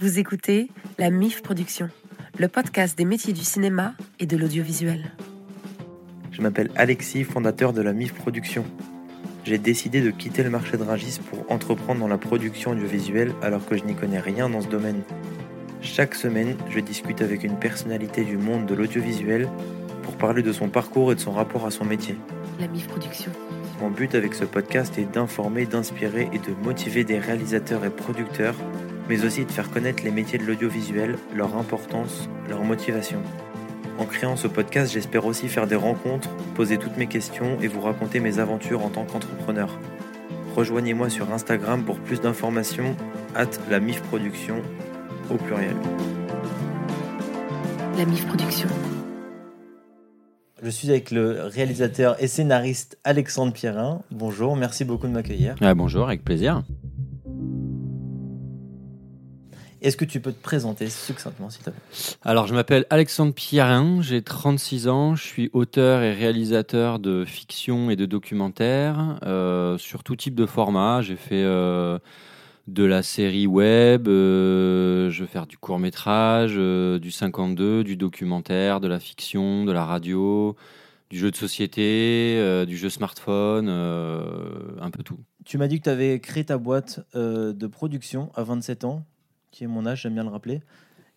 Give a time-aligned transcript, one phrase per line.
[0.00, 1.90] Vous écoutez la MIF Production,
[2.38, 5.10] le podcast des métiers du cinéma et de l'audiovisuel.
[6.30, 8.64] Je m'appelle Alexis, fondateur de la MIF Production.
[9.42, 13.66] J'ai décidé de quitter le marché de Rungis pour entreprendre dans la production audiovisuelle alors
[13.66, 15.02] que je n'y connais rien dans ce domaine.
[15.80, 19.48] Chaque semaine, je discute avec une personnalité du monde de l'audiovisuel
[20.04, 22.14] pour parler de son parcours et de son rapport à son métier.
[22.60, 23.32] La MIF Production.
[23.80, 28.54] Mon but avec ce podcast est d'informer, d'inspirer et de motiver des réalisateurs et producteurs,
[29.08, 33.20] mais aussi de faire connaître les métiers de l'audiovisuel, leur importance, leur motivation.
[33.98, 37.80] En créant ce podcast, j'espère aussi faire des rencontres, poser toutes mes questions et vous
[37.80, 39.76] raconter mes aventures en tant qu'entrepreneur.
[40.54, 42.96] Rejoignez-moi sur Instagram pour plus d'informations,
[43.34, 44.62] at la MIF Production,
[45.30, 45.76] au pluriel.
[47.96, 48.68] La MIF Production.
[50.62, 54.02] Je suis avec le réalisateur et scénariste Alexandre Pierrin.
[54.10, 55.54] Bonjour, merci beaucoup de m'accueillir.
[55.60, 56.62] Ah, bonjour, avec plaisir.
[59.82, 61.80] Est-ce que tu peux te présenter succinctement, s'il te plaît?
[62.22, 67.90] Alors, je m'appelle Alexandre Pierrin, j'ai 36 ans, je suis auteur et réalisateur de fiction
[67.90, 71.02] et de documentaires euh, sur tout type de format.
[71.02, 71.98] J'ai fait euh,
[72.66, 78.80] de la série web, euh, je vais faire du court métrage, du 52, du documentaire,
[78.80, 80.56] de la fiction, de la radio,
[81.10, 85.18] du jeu de société, euh, du jeu smartphone, euh, un peu tout.
[85.44, 89.04] Tu m'as dit que tu avais créé ta boîte euh, de production à 27 ans,
[89.50, 90.60] qui est mon âge, j'aime bien le rappeler,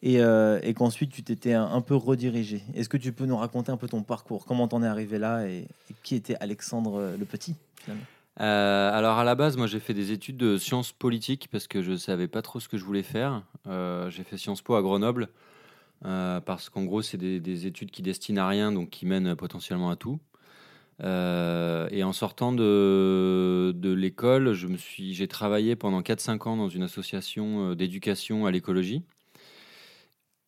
[0.04, 2.64] et, euh, et qu'ensuite tu t'étais un, peu redirigé.
[2.74, 4.46] Est-ce que tu peux nous raconter un peu ton parcours?
[4.46, 5.68] Comment t'en es arrivé là et,
[6.04, 7.56] qui était Alexandre euh, le Petit
[8.40, 11.82] Euh, alors à la base, moi j'ai fait des études de sciences politiques parce que
[11.82, 13.44] je savais pas trop ce que je voulais faire.
[13.66, 15.28] J'ai fait Sciences Po à Grenoble
[16.02, 19.92] parce qu'en gros c'est des, des études qui destinent à rien donc qui mènent potentiellement
[19.92, 20.20] à tout.
[21.04, 26.58] Euh, et en sortant de, de l'école, je me suis, j'ai travaillé pendant 4-5 ans
[26.58, 29.04] dans une association euh, d'éducation à l'écologie,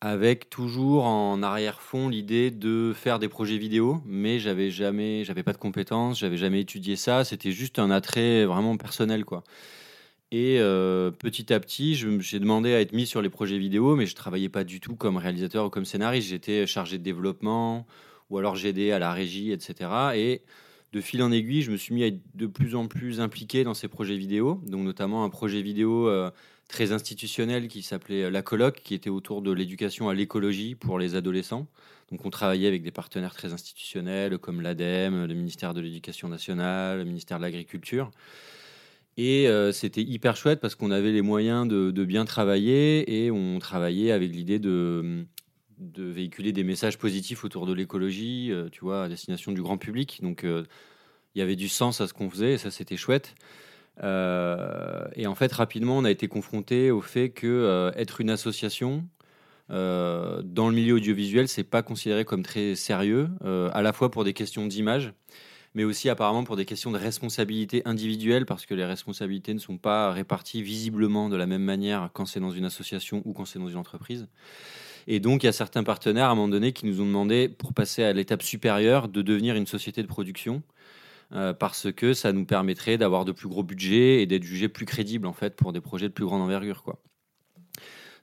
[0.00, 5.52] avec toujours en arrière-fond l'idée de faire des projets vidéo, mais j'avais jamais, j'avais pas
[5.52, 9.42] de compétences, j'avais jamais étudié ça, c'était juste un attrait vraiment personnel, quoi.
[10.30, 14.06] Et euh, petit à petit, j'ai demandé à être mis sur les projets vidéo, mais
[14.06, 16.28] je travaillais pas du tout comme réalisateur ou comme scénariste.
[16.28, 17.86] J'étais chargé de développement,
[18.34, 19.90] ou alors j'aidais à la régie, etc.
[20.16, 20.42] Et
[20.92, 23.62] de fil en aiguille, je me suis mis à être de plus en plus impliqué
[23.62, 26.32] dans ces projets vidéo, donc notamment un projet vidéo euh,
[26.66, 31.14] très institutionnel qui s'appelait La Coloc, qui était autour de l'éducation à l'écologie pour les
[31.14, 31.68] adolescents.
[32.10, 36.98] Donc on travaillait avec des partenaires très institutionnels comme l'ADEME, le ministère de l'Éducation nationale,
[36.98, 38.10] le ministère de l'Agriculture.
[39.16, 43.60] Et euh, c'était hyper chouette parce qu'on avait les moyens de bien travailler et on
[43.60, 45.24] travaillait avec l'idée de,
[45.78, 49.78] de véhiculer des messages positifs autour de l'écologie, euh, tu vois, à destination du grand
[49.78, 50.20] public.
[50.22, 50.64] Donc euh,
[51.34, 53.34] il y avait du sens à ce qu'on faisait et ça c'était chouette.
[54.02, 59.06] Euh, et en fait, rapidement, on a été confronté au fait que être une association
[59.68, 63.30] dans le milieu audiovisuel, c'est pas considéré comme très sérieux,
[63.72, 65.14] à la fois pour des questions d'image,
[65.74, 69.78] mais aussi apparemment pour des questions de responsabilité individuelle, parce que les responsabilités ne sont
[69.78, 73.58] pas réparties visiblement de la même manière quand c'est dans une association ou quand c'est
[73.58, 74.28] dans une entreprise.
[75.06, 77.48] Et donc, il y a certains partenaires à un moment donné qui nous ont demandé,
[77.48, 80.62] pour passer à l'étape supérieure, de devenir une société de production.
[81.32, 84.86] euh, parce que ça nous permettrait d'avoir de plus gros budgets et d'être jugé plus
[84.86, 87.00] crédible en fait pour des projets de plus grande envergure quoi.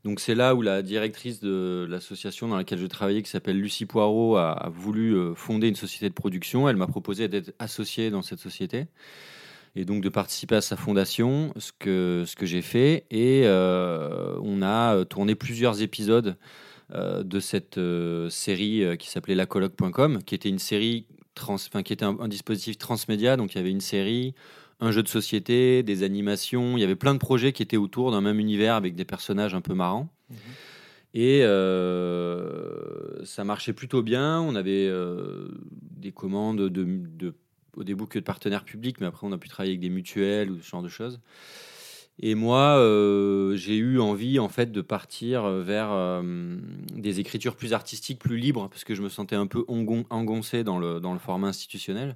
[0.04, 3.86] Donc c'est là où la directrice de l'association dans laquelle je travaillais, qui s'appelle Lucie
[3.86, 6.68] Poirot, a, voulu euh, fonder une société de production.
[6.68, 8.88] Elle m'a proposé d'être associée dans cette société
[9.76, 13.06] et donc de participer à sa fondation, ce que, ce que j'ai fait.
[13.12, 16.36] Et euh, on a tourné plusieurs épisodes
[17.24, 21.94] de cette euh, série euh, qui s'appelait lacoloc.com, qui était une série trans, enfin, qui
[21.94, 23.38] était un, un dispositif transmédia.
[23.38, 24.34] Donc il y avait une série,
[24.80, 26.78] un jeu de société, des animations.
[26.78, 29.54] Il y avait plein de projets qui étaient autour d'un même univers avec des personnages
[29.54, 30.10] un peu marrants.
[31.14, 34.40] Et euh, ça marchait plutôt bien.
[34.42, 35.48] On avait euh,
[35.98, 37.34] des commandes de, de-
[37.78, 40.52] au début que de partenaires publics, mais après on a pu travailler avec des mutuelles
[40.52, 41.20] ou ce genre de choses.
[42.24, 46.58] Et moi, euh, j'ai eu envie en fait de partir vers euh,
[46.96, 50.64] des écritures plus artistiques, plus libres, parce que je me sentais un peu engon- engoncé
[50.64, 52.16] dans le, dans le format institutionnel.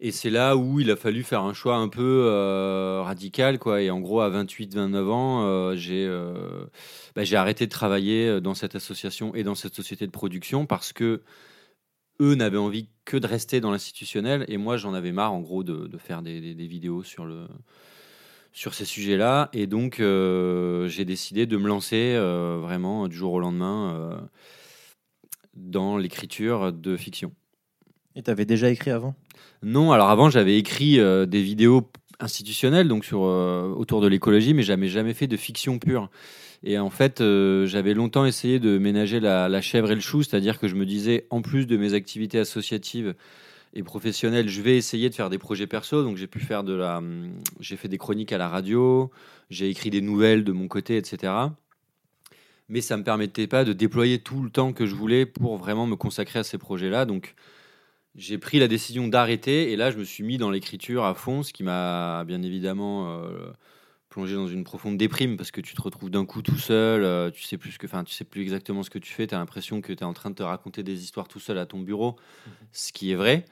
[0.00, 3.80] Et c'est là où il a fallu faire un choix un peu euh, radical, quoi.
[3.82, 6.66] Et en gros, à 28-29 ans, euh, j'ai euh,
[7.14, 11.22] bah, arrêté de travailler dans cette association et dans cette société de production parce que
[12.20, 15.62] eux n'avaient envie que de rester dans l'institutionnel et moi j'en avais marre en gros
[15.64, 17.46] de, de faire des vidéos sur le
[18.54, 23.32] sur ces sujets-là et donc euh, j'ai décidé de me lancer euh, vraiment du jour
[23.32, 24.16] au lendemain euh,
[25.54, 27.32] dans l'écriture de fiction.
[28.14, 29.16] Et tu avais déjà écrit avant?
[29.64, 31.90] Non, alors avant j'avais écrit des vidéos
[32.20, 36.08] institutionnelles donc sur autour de l'écologie, mais j'avais jamais fait de fiction pure.
[36.62, 37.18] Et en fait,
[37.64, 40.86] j'avais longtemps essayé de ménager la, la chèvre et le chou, c'est-à-dire que je me
[40.86, 43.14] disais, en plus de mes activités associatives
[43.74, 46.02] et professionnelles, je vais essayer de faire des projets perso.
[46.02, 49.10] Donc j'ai pu faire de la, hum, j'ai fait des chroniques à la radio,
[49.50, 51.32] j'ai écrit des nouvelles de mon côté, etc.
[52.68, 55.86] Mais ça me permettait pas de déployer tout le temps que je voulais pour vraiment
[55.86, 57.04] me consacrer à ces projets-là.
[57.04, 57.34] Donc
[58.14, 61.42] j'ai pris la décision d'arrêter et là je me suis mis dans l'écriture à fond,
[61.42, 63.50] ce qui m'a bien évidemment euh,
[64.14, 67.32] plongé dans une profonde déprime parce que tu te retrouves d'un coup tout seul, euh,
[67.32, 69.34] tu sais plus ce que, enfin tu sais plus exactement ce que tu fais, tu
[69.34, 71.66] as l'impression que tu es en train de te raconter des histoires tout seul à
[71.66, 72.14] ton bureau,
[72.72, 73.44] ce qui est vrai.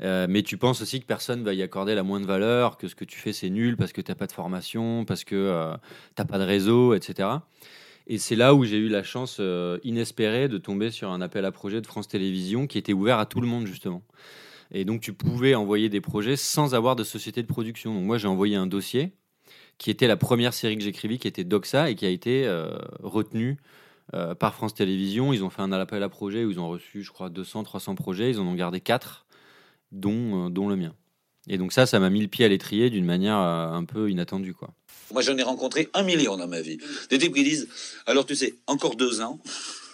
[0.00, 2.94] Euh, mais tu penses aussi que personne va y accorder la moindre valeur, que ce
[2.94, 5.74] que tu fais c'est nul parce que tu n'as pas de formation, parce que
[6.16, 7.28] tu n'as pas de réseau, etc.
[8.06, 11.44] Et c'est là où j'ai eu la chance euh, inespérée de tomber sur un appel
[11.44, 14.02] à projet de France Télévisions qui était ouvert à tout le monde justement.
[14.70, 17.92] Et donc tu pouvais envoyer des projets sans avoir de société de production.
[17.92, 19.12] Donc moi j'ai envoyé un dossier
[19.78, 22.76] qui était la première série que j'écrivis, qui était Doxa et qui a été euh,
[23.02, 23.58] retenu
[24.14, 25.32] euh, par France Télévisions.
[25.32, 27.94] Ils ont fait un appel à projet où ils ont reçu, je crois, 200, 300
[27.94, 28.30] projets.
[28.30, 29.26] Ils en ont gardé 4,
[29.92, 30.94] dont, dont le mien.
[31.48, 34.54] Et donc ça, ça m'a mis le pied à l'étrier d'une manière un peu inattendue.
[35.12, 36.78] Moi, j'en ai rencontré un million dans ma vie.
[37.10, 37.68] Des types qui disent,
[38.06, 39.40] alors tu sais, encore deux ans,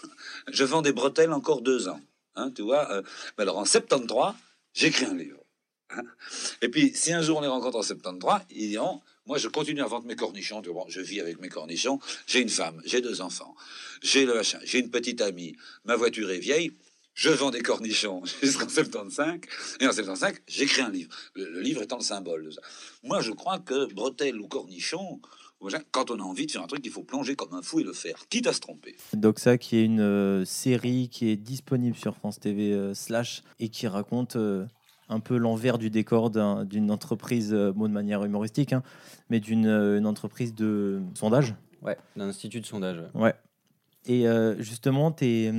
[0.52, 2.00] je vends des bretelles encore deux ans.
[2.34, 3.02] Hein, tu vois euh,
[3.36, 4.34] Alors en 73,
[4.72, 5.38] j'écris un livre.
[5.90, 6.02] Hein.
[6.62, 9.82] Et puis, si un jour on les rencontre en 73, ils diront, moi, je continue
[9.82, 10.62] à vendre mes cornichons.
[10.88, 12.00] Je vis avec mes cornichons.
[12.26, 13.54] J'ai une femme, j'ai deux enfants,
[14.02, 15.56] j'ai le machin, j'ai une petite amie.
[15.84, 16.72] Ma voiture est vieille
[17.14, 19.40] je vends des cornichons jusqu'en 75,
[19.80, 21.10] et en 75, j'écris un livre.
[21.34, 22.60] Le, livre étant le symbole de ça.
[23.02, 25.20] Moi, je crois que bretelles ou cornichons,
[25.92, 27.84] quand on a envie de faire un truc, il faut plonger comme un fou et
[27.84, 28.96] le faire, quitte à se tromper.
[29.12, 33.68] Doxa, qui est une euh, série qui est disponible sur France TV euh, slash et
[33.68, 34.64] qui raconte euh,
[35.12, 38.82] un peu l'envers du décor d'une entreprise, mot de manière humoristique, hein,
[39.30, 41.54] mais d'une entreprise de sondage.
[41.82, 43.02] Ouais, d'un institut de sondage.
[43.14, 43.34] Ouais.
[44.06, 44.26] Et
[44.58, 45.52] justement, tu es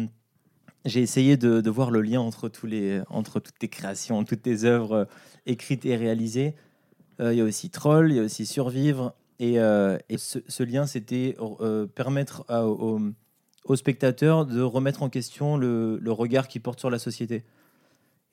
[0.85, 4.65] j'ai essayé de, voir le lien entre, tous les, entre toutes tes créations, toutes tes
[4.65, 5.05] œuvres euh,
[5.45, 6.55] écrites et réalisées.
[7.19, 9.15] Euh, il y a aussi Troll, il y a aussi Survivre.
[9.39, 11.35] Et, euh, ce, lien, c'était
[11.95, 17.43] permettre aux, spectateurs de remettre en question le, regard qu'ils portent sur la société.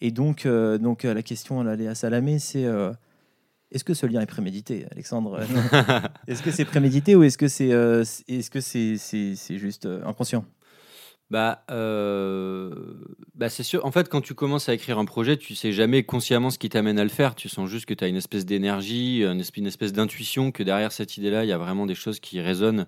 [0.00, 2.66] Et donc, donc la question à Léa Salamé, c'est
[3.70, 5.40] est-ce que ce lien est prémédité, Alexandre?
[6.26, 10.44] Est-ce que c'est prémédité ou est-ce que c'est est-ce que c'est juste inconscient?
[11.30, 12.70] Bah, euh,
[13.36, 13.86] bah c'est sûr.
[13.86, 16.68] En fait, quand tu commences à écrire un projet, tu sais jamais consciemment ce qui
[16.68, 17.36] t'amène à le faire.
[17.36, 20.64] Tu sens juste que tu as une espèce d'énergie, une espèce, une espèce d'intuition, que
[20.64, 22.84] derrière cette idée-là, il y a vraiment des choses qui résonnent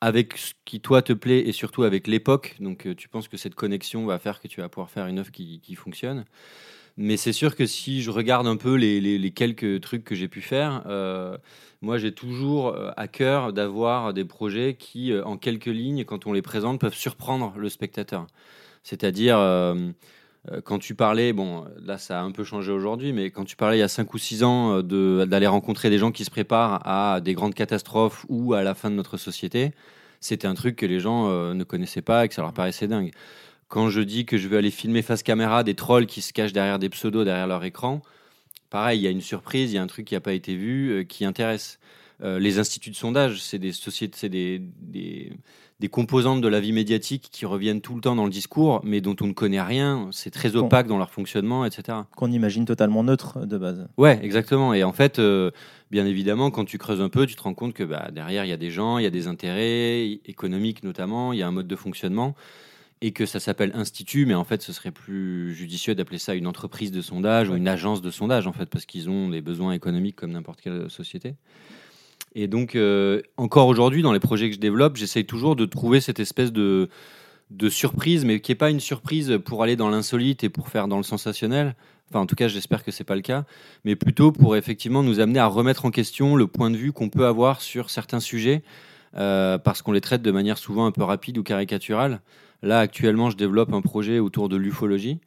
[0.00, 2.56] avec ce qui toi te plaît et surtout avec l'époque.
[2.60, 5.18] Donc, euh, tu penses que cette connexion va faire que tu vas pouvoir faire une
[5.18, 6.24] œuvre qui, fonctionne.
[6.98, 10.40] Mais c'est sûr que si je regarde un peu les, quelques trucs que j'ai pu
[10.40, 11.36] faire, euh,
[11.82, 16.32] moi j'ai toujours euh, à cœur d'avoir des projets qui, en quelques lignes, quand on
[16.32, 18.26] les présente, peuvent surprendre le spectateur.
[18.82, 19.36] C'est-à-dire,
[20.64, 23.78] quand tu parlais, bon, là ça a un peu changé aujourd'hui, mais quand tu parlais
[23.78, 27.20] il y a 5 ou 6 ans d'aller rencontrer des gens qui se préparent à
[27.20, 29.72] des grandes catastrophes ou à la fin de notre société,
[30.20, 33.10] c'était un truc que les gens ne connaissaient pas et que ça leur paraissait dingue.
[33.68, 36.52] Quand je dis que je veux aller filmer face caméra des trolls qui se cachent
[36.52, 38.00] derrière des pseudos derrière leur écran,
[38.70, 40.54] pareil, il y a une surprise, il y a un truc qui n'a pas été
[40.54, 41.78] vu, euh, qui intéresse.
[42.22, 45.32] Euh, les instituts de sondage, c'est des sociétés, c'est des, des,
[45.88, 49.16] composantes de la vie médiatique qui reviennent tout le temps dans le discours, mais dont
[49.20, 50.08] on ne connaît rien.
[50.10, 51.98] C'est très opaque dans leur fonctionnement, etc.
[52.16, 53.86] Qu'on imagine totalement neutre de base.
[53.98, 54.72] Ouais, exactement.
[54.72, 55.50] Et en fait, euh,
[55.90, 58.48] bien évidemment, quand tu creuses un peu, tu te rends compte que bah, derrière, il
[58.48, 61.52] y a des gens, il y a des intérêts économiques notamment, il y a un
[61.52, 62.34] mode de fonctionnement
[63.02, 66.46] et que ça s'appelle institut, mais en fait, ce serait plus judicieux d'appeler ça une
[66.46, 69.72] entreprise de sondage ou une agence de sondage, en fait, parce qu'ils ont des besoins
[69.72, 71.34] économiques comme n'importe quelle société.
[72.38, 76.02] Et donc, euh, encore aujourd'hui, dans les projets que je développe, j'essaye toujours de trouver
[76.02, 76.90] cette espèce de,
[77.50, 80.86] de surprise, mais qui n'est pas une surprise pour aller dans l'insolite et pour faire
[80.86, 81.74] dans le sensationnel.
[82.10, 83.46] Enfin, en tout cas, j'espère que c'est pas le cas,
[83.86, 87.08] mais plutôt pour effectivement nous amener à remettre en question le point de vue qu'on
[87.08, 88.62] peut avoir sur certains sujets,
[89.16, 92.20] euh, parce qu'on les traite de manière souvent un peu rapide ou caricaturale.
[92.62, 95.20] Là, actuellement, je développe un projet autour de l'ufologie.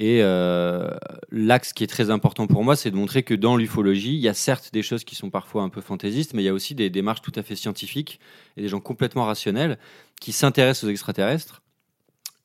[0.00, 0.88] Et euh,
[1.30, 4.28] l'axe qui est très important pour moi, c'est de montrer que dans l'ufologie, il y
[4.28, 6.74] a certes des choses qui sont parfois un peu fantaisistes, mais il y a aussi
[6.74, 8.18] des démarches tout à fait scientifiques
[8.56, 9.78] et des gens complètement rationnels
[10.18, 11.60] qui s'intéressent aux extraterrestres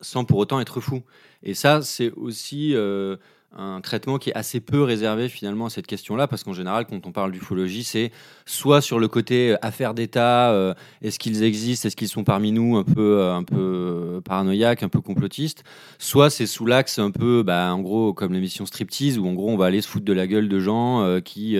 [0.01, 1.03] sans pour autant être fous.
[1.43, 3.15] Et ça, c'est aussi euh,
[3.55, 7.05] un traitement qui est assez peu réservé finalement à cette question-là, parce qu'en général, quand
[7.07, 8.11] on parle d'ufologie, c'est
[8.45, 12.51] soit sur le côté euh, affaire d'État, euh, est-ce qu'ils existent, est-ce qu'ils sont parmi
[12.51, 15.63] nous, un peu, euh, un peu paranoïaque, un peu complotiste,
[15.99, 19.49] soit c'est sous l'axe un peu, bah, en gros, comme l'émission Striptease, où en gros
[19.49, 21.57] on va aller se foutre de la gueule de gens qui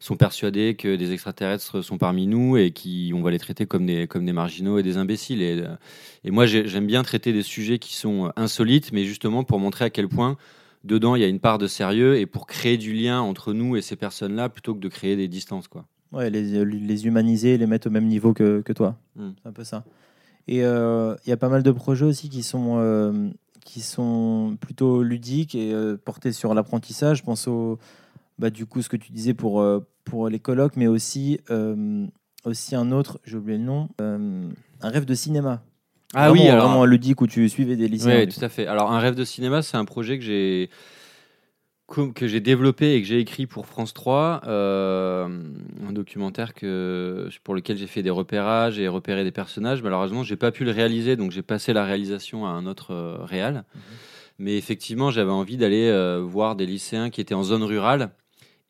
[0.00, 3.86] sont persuadés que des extraterrestres sont parmi nous et qui on va les traiter comme
[3.86, 5.42] des, comme des marginaux et des imbéciles.
[5.42, 9.90] Et moi j'aime bien traiter des sujets qui sont insolites, mais justement pour montrer à
[9.90, 10.36] quel point
[10.84, 13.76] dedans, il y a une part de sérieux et pour créer du lien entre nous
[13.76, 15.68] et ces personnes-là plutôt que de créer des distances.
[15.68, 15.86] Quoi.
[16.12, 18.96] Ouais, les, les humaniser, les mettre au même niveau que, que toi.
[19.16, 19.30] Hmm.
[19.42, 19.84] C'est un peu ça.
[20.48, 23.30] Et euh, il y a pas mal de projets aussi qui sont, euh,
[23.64, 27.18] qui sont plutôt ludiques et euh, portés sur l'apprentissage.
[27.18, 27.78] Je pense au,
[28.38, 29.64] bah, du coup, ce que tu disais pour,
[30.04, 31.38] pour les colloques, mais aussi,
[32.44, 35.62] aussi un autre, j'ai oublié le nom, un rêve de cinéma.
[36.14, 38.20] Ah oui, alors vraiment ludique où tu suivais des lycéens.
[38.20, 38.66] Oui, tout à fait.
[38.66, 40.70] Alors un rêve de cinéma, c'est un projet que j'ai
[42.14, 45.28] que j'ai développé et que j'ai écrit pour France 3, euh,
[45.86, 49.82] un documentaire que, pour lequel j'ai fait des repérages et repéré des personnages.
[49.82, 53.16] Malheureusement, j'ai pas pu le réaliser, donc j'ai passé la réalisation à un autre euh,
[53.24, 53.64] réal.
[53.74, 53.80] Mhm.
[54.38, 58.10] Mais effectivement, j'avais envie d'aller euh, voir des lycéens qui étaient en zone rurale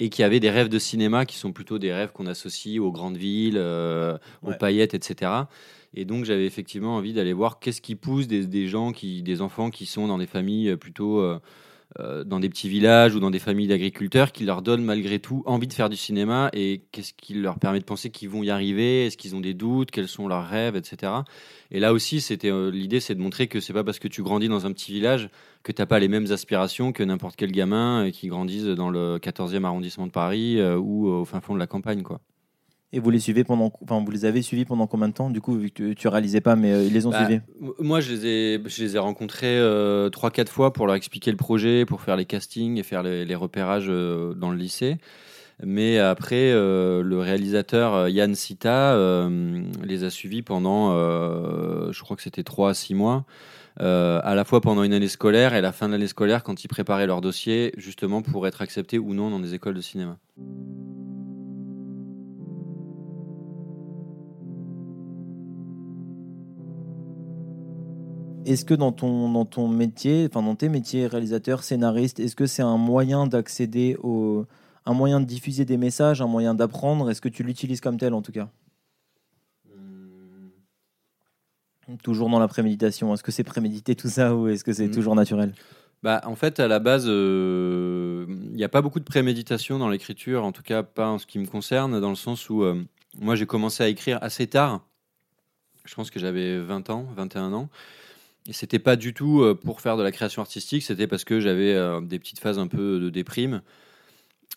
[0.00, 2.90] et qui avaient des rêves de cinéma qui sont plutôt des rêves qu'on associe aux
[2.90, 3.58] grandes villes,
[4.42, 5.30] aux paillettes, etc.
[5.94, 9.86] Et donc, j'avais effectivement envie d'aller voir qu'est-ce qui pousse des, gens, des enfants qui
[9.86, 11.38] sont dans des familles euh, plutôt euh,
[12.00, 15.42] euh, dans des petits villages ou dans des familles d'agriculteurs, qui leur donnent malgré tout
[15.44, 18.48] envie de faire du cinéma et qu'est-ce qui leur permet de penser qu'ils vont y
[18.48, 21.12] arriver, est-ce qu'ils ont des doutes, quels sont leurs rêves, etc.
[21.70, 24.48] Et là aussi, c'était l'idée, c'est de montrer que c'est pas parce que tu grandis
[24.48, 25.28] dans un petit village
[25.62, 29.18] que tu n'as pas les mêmes aspirations que n'importe quel gamin qui grandisse dans le
[29.18, 32.22] 14e arrondissement de Paris ou au fin fond de la campagne, quoi.
[32.94, 35.40] Et vous les suivez pendant, enfin, vous les avez suivis pendant combien de temps Du
[35.40, 37.40] coup, vu que tu, réalisais pas, mais euh, ils les ont bah, suivis?
[37.78, 41.30] Moi, je les ai, je les ai rencontrés euh, trois, quatre fois pour leur expliquer
[41.30, 44.98] le projet, pour faire les castings et faire les, repérages euh, dans le lycée.
[45.64, 48.98] Mais après, le réalisateur Yann Sita
[49.84, 53.24] les a suivis pendant, je crois que c'était trois à six mois.
[53.78, 56.68] à la fois pendant une année scolaire et la fin de l'année scolaire quand ils
[56.68, 60.18] préparaient leur dossier justement pour être acceptés ou non dans des écoles de cinéma.
[68.46, 72.46] Est-ce que dans ton, dans ton métier, enfin dans tes métiers, réalisateur, scénariste, est-ce que
[72.46, 74.46] c'est un moyen d'accéder au.
[74.86, 77.10] un moyen de diffuser des messages, un moyen d'apprendre?
[77.10, 78.48] Est-ce que tu l'utilises comme tel en tout cas?
[79.74, 80.50] Hmm.
[82.02, 83.12] Toujours dans la préméditation.
[83.14, 84.92] Est-ce que c'est prémédité tout ça ou est-ce que c'est hmm.
[84.92, 85.54] toujours naturel?
[86.02, 89.88] Bah, en fait, à la base, il euh, n'y a pas beaucoup de préméditation dans
[89.88, 92.82] l'écriture, en tout cas pas en ce qui me concerne, dans le sens où euh,
[93.20, 94.80] moi j'ai commencé à écrire assez tard.
[95.84, 97.68] Je pense que j'avais 20 ans, 21 ans.
[98.48, 101.40] Et c'était pas du tout euh, pour faire de la création artistique, c'était parce que
[101.40, 103.62] j'avais euh, des petites phases un peu de déprime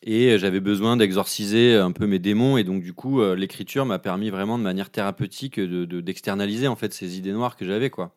[0.04, 4.00] et j'avais besoin d'exorciser un peu mes démons et donc du coup euh, l'écriture m'a
[4.00, 8.16] permis vraiment de manière thérapeutique de, d'externaliser en fait ces idées noires que j'avais quoi.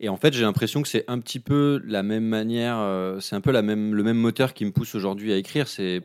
[0.00, 2.82] Et en fait j'ai l'impression que c'est un petit peu la même manière,
[3.20, 5.68] c'est un peu la même, le même moteur qui me pousse aujourd'hui à écrire.
[5.68, 6.02] C'est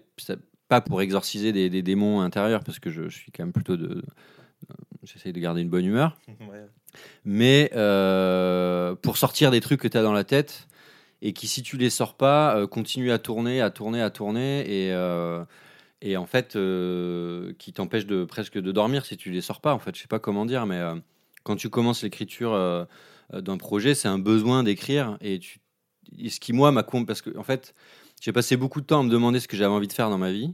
[0.67, 4.03] pas pour exorciser des, démons intérieurs parce que je, suis quand même plutôt de,
[5.11, 6.17] j'essaye de garder une bonne humeur.
[6.41, 6.65] Ouais.
[7.23, 10.67] Mais euh, pour sortir des trucs que tu as dans la tête
[11.21, 14.61] et qui, si tu les sors pas, euh, continuent à tourner, à tourner, à tourner
[14.61, 15.43] et, euh,
[16.01, 16.57] et en fait,
[17.57, 19.73] qui t'empêchent de, presque de dormir si tu les sors pas.
[19.73, 20.81] En fait, je sais pas comment dire, mais
[21.43, 22.87] quand tu commences l'écriture
[23.33, 25.59] d'un projet, c'est un besoin d'écrire et, tu,
[26.29, 27.75] ce qui, moi, m'a parce que en fait,
[28.21, 30.17] j'ai passé beaucoup de temps à me demander ce que j'avais envie de faire dans
[30.17, 30.53] ma vie.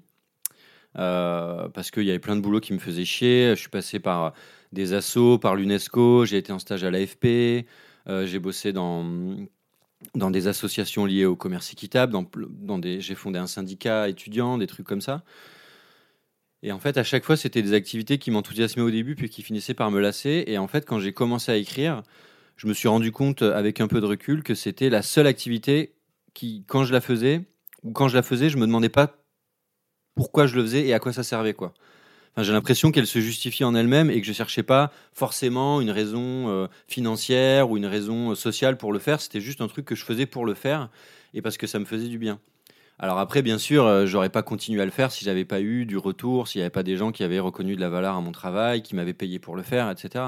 [0.95, 3.49] Parce qu'il y avait plein de boulot qui me faisait chier.
[3.51, 4.33] Je suis passé par
[4.75, 7.65] des assos par l'UNESCO, j'ai été en stage à l'AFP,
[8.07, 9.05] euh, j'ai bossé dans,
[10.13, 14.85] dans des associations liées au commerce équitable, dans, j'ai fondé un syndicat étudiant, des trucs
[14.85, 15.23] comme ça.
[16.61, 19.43] Et en fait, à chaque fois, c'était des activités qui m'enthousiasmaient au début, puis qui
[19.43, 20.43] finissaient par me lasser.
[20.47, 22.01] Et en fait, quand j'ai commencé à écrire,
[22.57, 25.93] je me suis rendu compte, avec un peu de recul, que c'était la seule activité
[26.33, 27.41] qui, quand je la faisais,
[27.83, 29.24] ou quand je la faisais, je me demandais pas
[30.15, 31.73] pourquoi je le faisais et à quoi ça servait, quoi
[32.43, 36.49] j'ai l'impression qu'elle se justifie en elle-même et que je cherchais pas forcément une raison
[36.49, 39.21] euh, financière ou une raison euh, sociale pour le faire.
[39.21, 40.89] C'était juste un truc que je faisais pour le faire
[41.33, 42.39] et parce que ça me faisait du bien.
[42.99, 45.85] Alors après, bien sûr, euh, j'aurais pas continué à le faire si j'avais pas eu
[45.85, 48.21] du retour, s'il n'y avait pas des gens qui avaient reconnu de la valeur à
[48.21, 50.25] mon travail, qui m'avaient payé pour le faire, etc.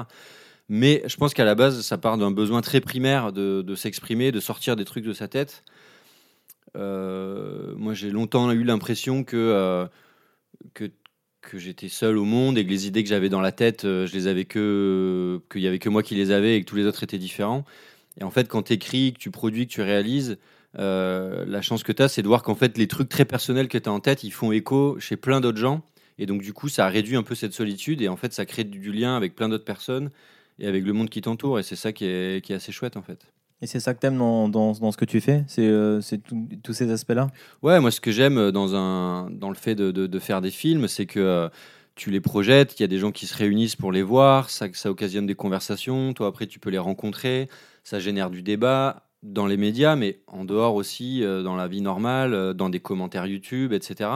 [0.70, 4.40] Mais je pense qu'à la base, ça part d'un besoin très primaire de s'exprimer, de
[4.40, 5.62] sortir des trucs de sa tête.
[6.74, 9.88] Moi, j'ai longtemps eu l'impression que,
[10.74, 10.90] que
[11.48, 14.06] que j'étais seul au monde et que les idées que j'avais dans la tête, euh,
[14.06, 16.76] je les avais que qu'il y avait que moi qui les avais et que tous
[16.76, 17.64] les autres étaient différents.
[18.20, 20.38] Et en fait, quand tu écris, que tu produis, que tu réalises,
[20.78, 23.68] euh, la chance que tu as, c'est de voir qu'en fait, les trucs très personnels
[23.68, 25.82] que tu as en tête, ils font écho chez plein d'autres gens.
[26.18, 28.64] Et donc, du coup, ça réduit un peu cette solitude et en fait, ça crée
[28.64, 30.10] du lien avec plein d'autres personnes
[30.58, 31.60] et avec le monde qui t'entoure.
[31.60, 33.32] Et c'est ça qui est, qui est assez chouette, en fait.
[33.60, 36.00] Et c'est ça que t'aimes dans, dans, dans ce que tu fais C'est euh,
[36.62, 37.28] tous ces aspects-là?
[37.62, 38.68] Ouais, moi, ce que j'aime dans,
[39.30, 41.48] dans le fait de, de- de faire des films, c'est que euh,
[41.96, 44.66] tu les projettes, il y a des gens qui se réunissent pour les voir, ça,
[44.72, 47.48] ça occasionne des conversations, toi, après, tu peux les rencontrer,
[47.82, 51.80] ça génère du débat dans les médias, mais en dehors aussi, euh, dans la vie
[51.80, 54.10] normale, euh, dans des commentaires YouTube, etc.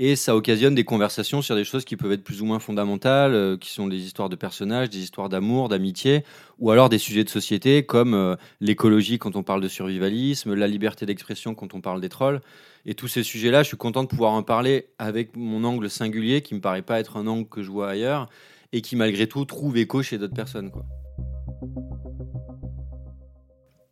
[0.00, 3.34] Et ça occasionne des conversations sur des choses qui peuvent être plus ou moins fondamentales,
[3.34, 6.22] euh, qui sont des histoires de personnages, des histoires d'amour, d'amitié,
[6.60, 10.68] ou alors des sujets de société comme euh, l'écologie quand on parle de survivalisme, la
[10.68, 12.40] liberté d'expression quand on parle des trolls.
[12.86, 16.42] Et tous ces sujets-là, je suis content de pouvoir en parler avec mon angle singulier,
[16.42, 18.28] qui me paraît pas être un angle que je vois ailleurs,
[18.72, 20.70] et qui malgré tout trouve écho chez d'autres personnes.
[20.70, 20.86] Quoi.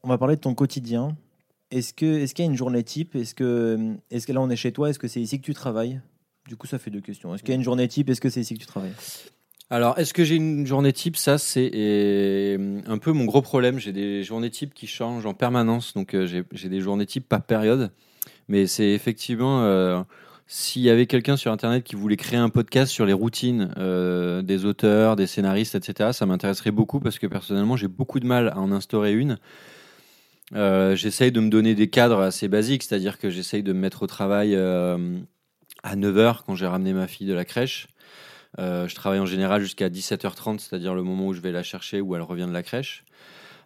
[0.04, 1.16] On va parler de ton quotidien.
[1.70, 3.16] Est-ce que est-ce qu'il y a une journée type?
[3.16, 4.90] Est-ce que est-ce que là on est chez toi?
[4.90, 6.00] Est-ce que c'est ici que tu travailles?
[6.49, 7.35] Du coup, ça fait deux questions.
[7.35, 8.08] Est-ce qu'il y a une journée type?
[8.08, 8.94] Est-ce que c'est ici que tu travailles?
[9.68, 11.16] Alors, est-ce que j'ai une journée type?
[11.16, 13.80] Ça, c'est euh, un peu mon gros problème.
[13.80, 15.92] J'ai des journées types qui changent en permanence.
[15.94, 17.90] Donc, euh, j'ai des journées types par période.
[18.49, 20.02] Mais c'est effectivement, euh,
[20.46, 24.42] s'il y avait quelqu'un sur Internet qui voulait créer un podcast sur les routines euh,
[24.42, 28.50] des auteurs, des scénaristes, etc., ça m'intéresserait beaucoup parce que personnellement, j'ai beaucoup de mal
[28.50, 29.38] à en instaurer une.
[30.54, 34.02] Euh, j'essaye de me donner des cadres assez basiques, c'est-à-dire que j'essaye de me mettre
[34.02, 35.18] au travail euh,
[35.82, 37.88] à 9h quand j'ai ramené ma fille de la crèche.
[38.58, 42.00] Euh, je travaille en général jusqu'à 17h30, c'est-à-dire le moment où je vais la chercher
[42.00, 43.04] ou elle revient de la crèche.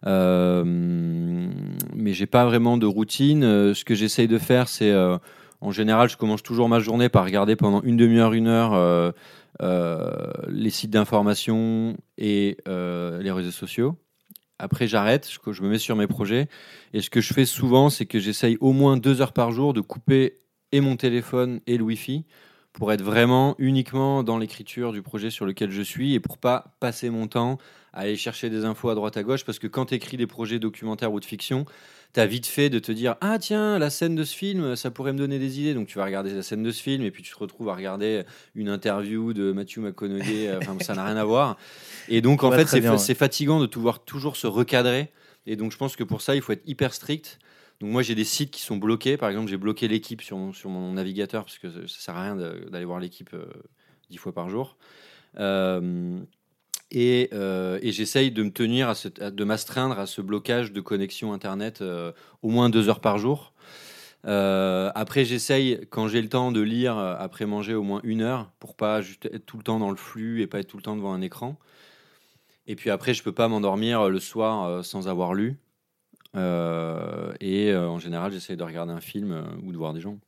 [0.06, 3.42] Euh, mais j'ai pas vraiment de routine.
[3.75, 4.92] Ce que j'essaye de faire, c'est
[5.60, 9.12] en général, je commence toujours ma journée par regarder pendant une demi-heure, une heure
[10.49, 13.96] les sites d'information et les réseaux sociaux.
[14.62, 16.47] Après, j'arrête, je, me mets sur mes projets.
[16.93, 19.73] Et ce que je fais souvent, c'est que j'essaye au moins deux heures par jour
[19.73, 20.35] de couper
[20.71, 22.26] et mon téléphone et le Wi-Fi
[22.75, 26.76] pour être vraiment uniquement dans l'écriture du projet sur lequel je suis et pour pas
[26.79, 27.57] passer mon temps
[27.93, 30.26] à aller chercher des infos à droite à gauche parce que quand tu écris des
[30.26, 31.64] projets documentaires ou de fiction,
[32.12, 34.90] tu as vite fait de te dire ah tiens la scène de ce film ça
[34.90, 37.11] pourrait me donner des idées donc tu vas regarder la scène de ce film et
[37.11, 38.23] puis tu te retrouves à regarder
[38.55, 41.57] une interview de Matthew McConaughey euh, enfin ça n'a rien à voir
[42.09, 43.14] et donc en Ouais, fait c'est fa- ouais.
[43.14, 45.11] fatigant de pouvoir toujours se recadrer
[45.47, 47.38] et donc je pense que pour ça il faut être hyper strict
[47.81, 49.16] donc moi j'ai des sites qui sont bloqués.
[49.16, 52.25] Par exemple j'ai bloqué l'équipe sur mon, sur mon navigateur parce que ça sert à
[52.25, 53.46] rien d'aller voir l'équipe euh,
[54.11, 54.77] dix fois par jour.
[55.38, 56.18] Euh,
[56.90, 60.81] et, euh, et j'essaye de me tenir, à ce- de m'astreindre à ce blocage de
[60.81, 63.53] connexion internet euh, au moins deux heures par jour.
[64.26, 68.50] Euh, après j'essaye quand j'ai le temps de lire après manger au moins une heure
[68.61, 70.83] pour pas juste être tout le temps dans le flux et pas être tout le
[70.83, 71.59] temps devant un écran.
[72.66, 75.59] Et puis après je peux pas m'endormir le soir sans avoir lu.
[76.37, 80.18] Et en général, j'essaie de regarder un film ou de voir des gens.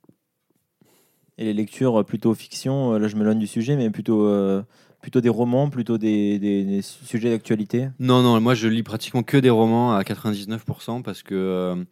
[1.37, 4.61] Et les lectures euh, plutôt fiction, euh, là je m'éloigne du sujet, mais plutôt, euh,
[5.01, 7.89] plutôt des romans, plutôt des, des- sujets d'actualité?
[7.99, 11.85] Non, non, moi je lis pratiquement que des romans à 99% parce que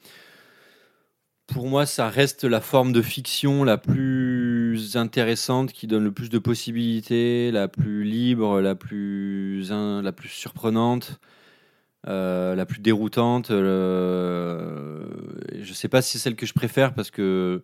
[1.48, 6.30] pour moi ça reste la forme de fiction la plus intéressante, qui donne le plus
[6.30, 11.20] de possibilités, la plus libre, la plus, la plus surprenante.
[12.06, 15.06] la plus déroutante, euh,
[15.62, 17.64] je sais pas si c'est celle que je préfère parce que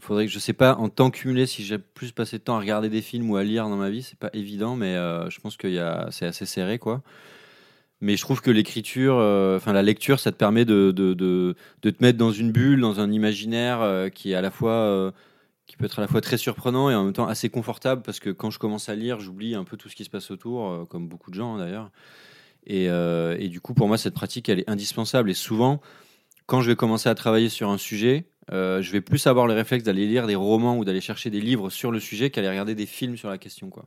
[0.00, 2.60] faudrait que je sais pas en temps cumulé si j'ai plus passé de temps à
[2.60, 5.40] regarder des films ou à lire dans ma vie, c'est pas évident, mais euh, je
[5.40, 7.02] pense y a c'est assez serré quoi.
[8.02, 11.56] Mais je trouve que l'écriture, euh, enfin la lecture, ça te permet de, de, de,
[11.82, 15.12] te mettre dans une bulle, dans un imaginaire euh, qui est à la fois
[15.66, 18.20] qui peut être à la fois très surprenant et en même temps assez confortable parce
[18.20, 20.86] que quand je commence à lire, j'oublie un peu tout ce qui se passe autour,
[20.88, 21.90] comme beaucoup de gens hein, d'ailleurs.
[22.66, 25.30] Et, et du coup, pour moi, cette pratique, elle est indispensable.
[25.30, 25.80] Et souvent,
[26.46, 29.54] quand je vais commencer à travailler sur un sujet, euh, je vais plus avoir le
[29.54, 32.74] réflexe d'aller lire des romans ou d'aller chercher des livres sur le sujet qu'aller regarder
[32.74, 33.70] des films sur la question.
[33.70, 33.86] Quoi.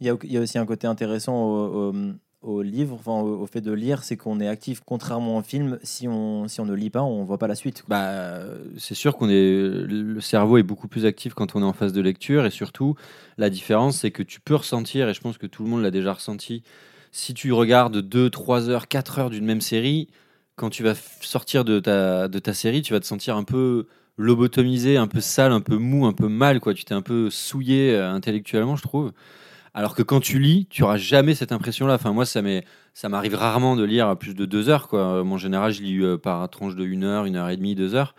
[0.00, 1.94] Il y a, il y a aussi un côté intéressant au, au-
[2.42, 5.78] au livre, enfin, au, au fait de lire, c'est qu'on est actif, contrairement au film,
[5.82, 7.80] si on, si on ne lit pas, on voit pas la suite.
[7.82, 7.96] quoi.
[7.96, 8.40] Bah,
[8.76, 9.32] c'est sûr qu'on est
[9.86, 12.96] le cerveau est beaucoup plus actif quand on est en phase de lecture et surtout
[13.38, 15.90] la différence c'est que tu peux ressentir et je pense que tout le monde l'a
[15.90, 16.62] déjà ressenti
[17.12, 20.08] si tu regardes 2 3 heures 4 heures d'une même série
[20.56, 23.86] quand tu vas sortir de ta de ta série tu vas te sentir un peu
[24.16, 27.30] lobotomisé un peu sale un peu mou un peu mal quoi tu t'es un peu
[27.30, 29.12] souillé euh, intellectuellement je trouve
[29.74, 32.24] alors que quand tu lis tu auras jamais cette impression là enfin moi
[32.94, 34.88] ça m'arrive rarement de lire plus de deux heures.
[34.88, 35.00] Quoi.
[35.00, 37.74] Euh, En général, je lis euh, par tranche de une heure, une heure et demie,
[37.74, 38.14] deux heures.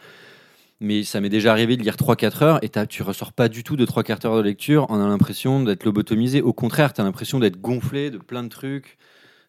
[0.82, 3.78] Mais ça m'est déjà arrivé de lire 3-4 heures et tu ressors pas du tout
[3.78, 6.41] de 3-4 heures de lecture en a l'impression d'être lobotomisé.
[6.41, 8.98] Au contraire, tu as l'impression d'être gonflé de plein de trucs,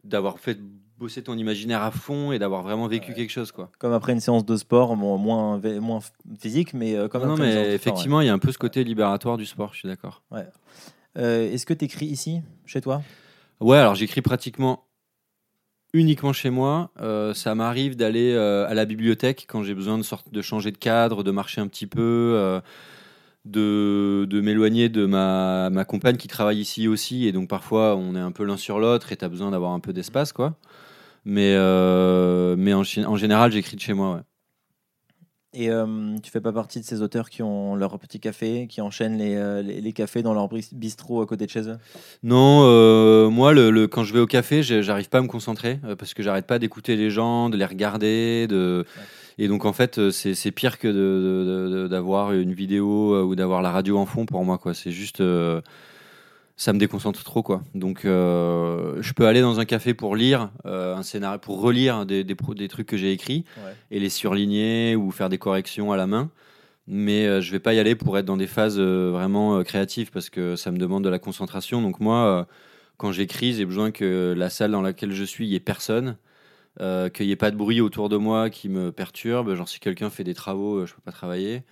[0.04, 0.58] d'avoir fait
[0.98, 3.70] bosser ton imaginaire à fond et d'avoir vraiment vécu quelque chose quoi.
[3.78, 6.00] Comme après une séance de sport, bon, moins, moins
[6.38, 8.52] physique, mais euh, comme non, après une séance mais effectivement, il y a un peu
[8.52, 10.22] ce côté libératoire du sport, je suis d'accord.
[10.30, 10.46] ouais.
[11.18, 13.02] Euh, Est-ce que tu écris ici, chez toi?
[13.60, 14.84] Ouais, alors j'écris pratiquement
[15.92, 16.90] uniquement chez moi.
[17.00, 20.72] Euh, ça m'arrive d'aller euh, à la bibliothèque quand j'ai besoin de, sorte, de changer
[20.72, 22.60] de cadre, de marcher un petit peu,
[23.46, 27.26] de, de m'éloigner de ma, ma compagne qui travaille ici aussi.
[27.26, 29.72] Et donc parfois on est un peu l'un sur l'autre et tu as besoin d'avoir
[29.72, 30.32] un peu d'espace.
[30.32, 30.56] quoi.
[31.24, 34.16] Mais, euh, mais en, en général, j'écris de chez moi.
[34.16, 34.22] Ouais.
[35.54, 35.86] Et euh,
[36.22, 39.36] tu fais pas partie de ces auteurs qui ont leur petit café, qui enchaînent les,
[39.36, 41.78] euh, les, les cafés dans leur bistrot à côté de chez eux?
[42.22, 45.80] Non, euh, moi, le, le- quand je vais au café, j'arrive pas à me concentrer
[45.84, 48.46] euh, parce que j'arrête pas d'écouter les gens, de les regarder.
[48.48, 48.84] De...
[49.38, 54.04] Et donc, en fait, c'est pire que d'avoir une vidéo ou d'avoir la radio en
[54.04, 54.60] fond pour moi.
[54.74, 55.22] C'est juste.
[56.56, 57.42] Ça me déconcentre trop.
[57.42, 57.62] quoi.
[57.74, 62.06] Donc, euh, je peux aller dans un café pour lire euh, un scénario, pour relire
[62.06, 63.44] des, des, trucs que j'ai écrits
[63.90, 66.30] et les surligner ou faire des corrections à la main.
[66.88, 70.10] Mais euh, je vais pas y aller pour être dans des phases euh, vraiment créatives
[70.10, 71.82] parce que ça me demande de la concentration.
[71.82, 72.46] Donc moi,
[72.96, 76.16] quand j'écris, j'ai besoin que la salle dans laquelle je suis, il y ait personne,
[76.78, 79.54] qu'il n'y ait pas de bruit autour de moi qui me perturbe.
[79.54, 81.64] Genre si quelqu'un fait des travaux, je peux pas travailler.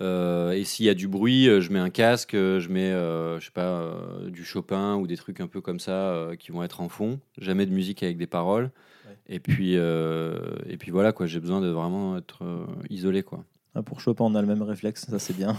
[0.00, 2.90] Euh, et s'il y a du bruit, euh, je mets un casque, euh, je mets,
[2.90, 6.34] euh, je sais pas, euh, du Chopin ou des trucs un peu comme ça euh,
[6.36, 7.20] qui vont être en fond.
[7.38, 8.70] Jamais de musique avec des paroles.
[9.06, 9.16] Ouais.
[9.28, 10.36] Et puis, euh,
[10.68, 11.26] et puis voilà quoi.
[11.26, 13.44] J'ai besoin de vraiment être euh, isolé quoi.
[13.76, 15.56] Ah, Pour Chopin, on a le même réflexe, ça c'est bien.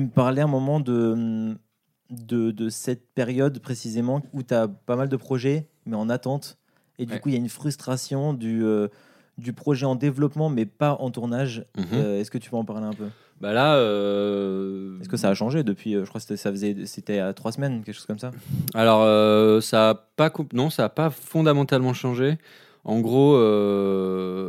[0.00, 1.54] Me parlais un moment de,
[2.10, 6.58] de, de cette période précisément où tu as pas mal de projets, mais en attente.
[6.98, 7.20] Et du Ouais.
[7.20, 8.88] coup, il y a une frustration du, euh,
[9.38, 11.64] du projet en développement, mais pas en tournage.
[11.78, 11.86] Mhm.
[11.94, 13.06] Euh, Est-ce que tu peux en parler un peu?
[13.40, 16.76] Bah là, euh, Est-ce que ça a changé depuis, je crois que c'était- ça faisait,
[16.84, 18.32] c'était à trois semaines, quelque chose comme ça?
[18.74, 19.00] Alors,
[19.62, 22.36] ça a pas non, ça a pas fondamentalement changé.
[22.84, 23.32] En gros,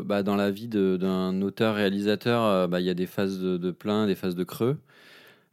[0.03, 4.07] bah, dans la vie d'un auteur-réalisateur, bah, il y a des phases de, de plein,
[4.07, 4.77] des phases de creux.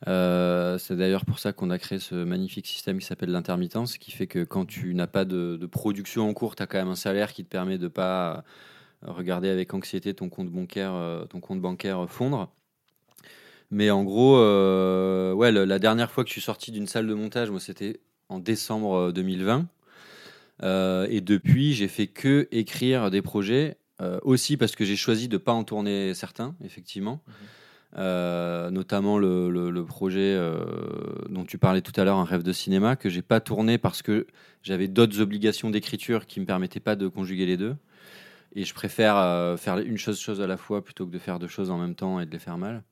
[0.06, 4.12] Euh, c'est d'ailleurs pour ça qu'on a créé ce magnifique système qui s'appelle l'intermittence, qui
[4.12, 6.94] fait que quand tu n'as pas de, production en cours, tu as quand même un
[6.96, 8.44] salaire qui te permet de pas
[9.04, 12.52] euh, regarder avec anxiété ton compte bancaire, euh, ton compte bancaire fondre.
[13.70, 14.36] Mais en gros,
[15.34, 18.38] ouais, la dernière fois que je suis sorti d'une salle de montage, moi, c'était en
[18.38, 19.66] décembre euh, 2020.
[20.62, 23.76] Euh, et depuis, j'ai fait que écrire des projets,
[24.22, 27.20] aussi parce que j'ai choisi de pas en tourner certains, effectivement.
[27.96, 30.62] Euh, notamment le, projet euh,
[31.30, 34.02] dont tu parlais tout à l'heure, Un rêve de cinéma, que j'ai pas tourné parce
[34.02, 34.26] que
[34.62, 37.76] j'avais d'autres obligations d'écriture qui me permettaient pas de conjuguer les deux.
[38.54, 41.38] Et je préfère euh, faire une chose, chose à la fois plutôt que de faire
[41.38, 42.82] deux choses en même temps et de les faire mal.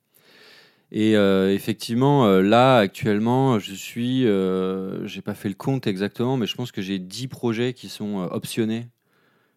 [0.93, 4.23] Et effectivement, là, actuellement, je suis.
[4.23, 8.19] J'ai pas fait le compte exactement, mais je pense que j'ai 10 projets qui sont
[8.31, 8.87] optionnés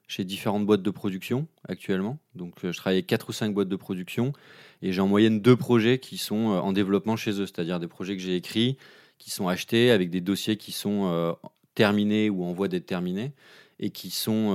[0.10, 2.18] chez différentes boîtes de production actuellement.
[2.34, 4.34] Donc, euh, je travaille avec 4 ou 5 boîtes de production
[4.82, 7.88] et j'ai en moyenne deux projets qui sont euh, en développement chez eux, c'est-à-dire des
[7.88, 8.78] projets que j'ai écrits,
[9.20, 11.32] qui sont achetés avec des dossiers qui sont euh,
[11.76, 13.34] terminés ou en voie d'être terminés
[13.80, 14.52] et qui sont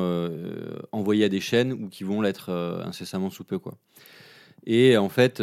[0.93, 2.51] envoyés à des chaînes ou qui vont l'être
[2.85, 3.59] incessamment sous peu.
[3.59, 3.73] Quoi.
[4.67, 5.39] Et en fait,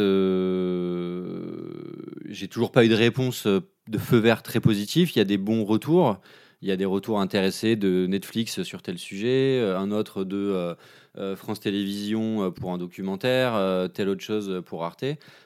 [2.28, 5.16] j'ai toujours pas eu de réponse de feu vert très positif.
[5.16, 6.20] Il y a des bons retours.
[6.62, 10.36] Il y a des retours intéressés de Netflix sur tel sujet, euh, un autre de
[10.36, 10.74] euh,
[11.18, 15.04] euh, France Télévisions pour un documentaire, telle autre chose pour Arte.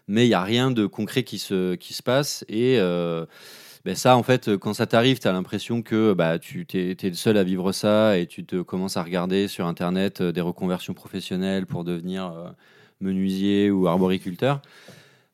[0.08, 2.44] Mais il n'y a rien de concret qui se, qui se passe.
[2.48, 2.78] Et
[3.84, 7.14] ben ça, en fait, quand ça t'arrive, tu as l'impression que bah, tu es, le
[7.14, 11.66] seul à vivre ça et tu te commences à regarder sur Internet des reconversions professionnelles
[11.66, 12.54] pour devenir
[13.00, 14.60] menuisier ou arboriculteur.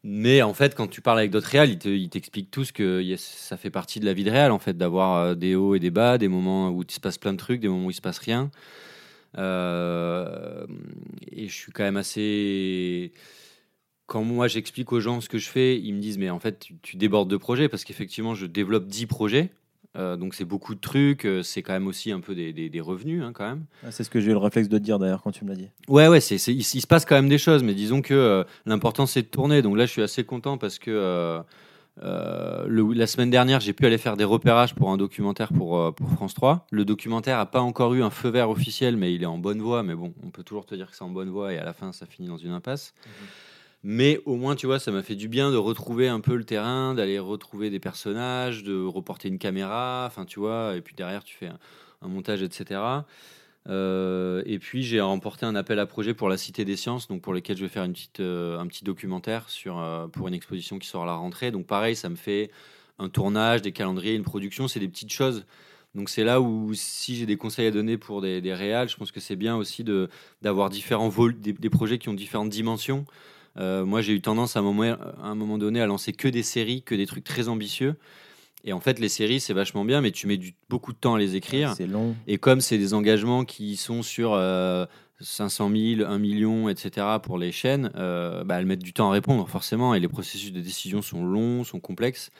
[0.05, 3.05] Mais en fait, quand tu parles avec d'autres réals, ils te- ils t'expliquent tous que
[3.17, 5.79] ça fait partie de la vie de réal, en fait, d'avoir euh, des hauts et
[5.79, 7.95] des bas, des moments où il se passe plein de trucs, des moments où il
[7.95, 8.51] se passe rien.
[9.39, 10.67] Euh,
[11.31, 13.13] et je suis quand même assez.
[14.07, 16.59] Quand moi j'explique aux gens ce que je fais, ils me disent mais en fait
[16.61, 19.51] tu, tu débordes de projets parce qu'effectivement je développe 10 projets,
[19.95, 22.71] Euh, donc c'est beaucoup de trucs, euh, c'est quand même aussi un peu des, des-
[22.71, 23.65] des revenus hein, quand même.
[23.85, 25.51] Ah, C'est ce que j'ai eu le réflexe de te dire d'ailleurs quand tu me
[25.51, 25.69] l'as dit.
[25.87, 29.05] Ouais, ouais, c'est, il, se passe quand même des choses, mais disons que euh, l'important
[29.05, 29.61] c'est de tourner.
[29.61, 31.43] Donc là, je suis assez content parce que
[32.01, 36.09] le- la semaine dernière, j'ai pu aller faire des repérages pour un documentaire pour, pour
[36.11, 36.67] France 3.
[36.71, 39.61] Le documentaire n'a pas encore eu un feu vert officiel, mais il est en bonne
[39.61, 39.83] voie.
[39.83, 41.75] Mais bon, on peut toujours te dire que c'est en bonne voie et à la
[41.75, 42.95] fin, ça finit dans une impasse.
[43.85, 46.45] Mais au moins, tu vois, ça m'a fait du bien de retrouver un peu le
[46.45, 51.25] terrain, d'aller retrouver des personnages, de reporter une caméra, enfin, tu vois, et puis derrière,
[51.25, 51.49] tu fais
[52.01, 52.81] un, montage, etc.
[53.69, 57.23] Euh, et puis, j'ai remporté un appel à projet pour la Cité des Sciences, donc
[57.23, 60.35] pour lequel je vais faire une petite, euh, un petit documentaire sur, euh, pour une
[60.35, 61.51] exposition qui sort à la rentrée.
[61.51, 62.51] Donc, pareil, ça me fait
[63.01, 65.45] un tournage, des calendriers, une production, c'est des petites choses.
[65.97, 68.97] Donc, c'est là où, si j'ai des conseils à donner pour des, des réals, je
[68.97, 69.85] pense que c'est bien aussi
[70.41, 73.07] d'avoir différents vol des projets qui ont différentes dimensions.
[73.59, 76.29] Euh, moi, j'ai eu tendance à un, moment, à un moment donné à lancer que
[76.29, 77.97] des séries, que des trucs très ambitieux.
[78.65, 81.15] Et en fait, les séries, c'est vachement bien, mais tu mets du, beaucoup de temps
[81.15, 81.75] à les écrire.
[81.77, 82.15] C'est long.
[82.27, 84.87] Et comme c'est des engagements qui sont sur euh,
[85.21, 87.07] 500 000, 1 million, etc.
[87.23, 89.95] pour les chaînes, euh, bah, elles mettent du temps à répondre, forcément.
[89.95, 92.31] Et les processus de décision sont longs, sont complexes.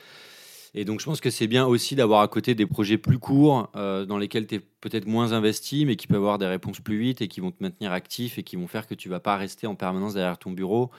[0.75, 3.71] Et donc, je pense que c'est bien aussi d'avoir à côté des projets plus courts,
[3.77, 6.99] euh, dans lesquels tu es peut-être moins investi, mais qui peuvent avoir des réponses plus
[6.99, 9.37] vite et qui vont te maintenir actif et qui vont faire que tu vas pas
[9.37, 10.91] rester en permanence derrière ton bureau.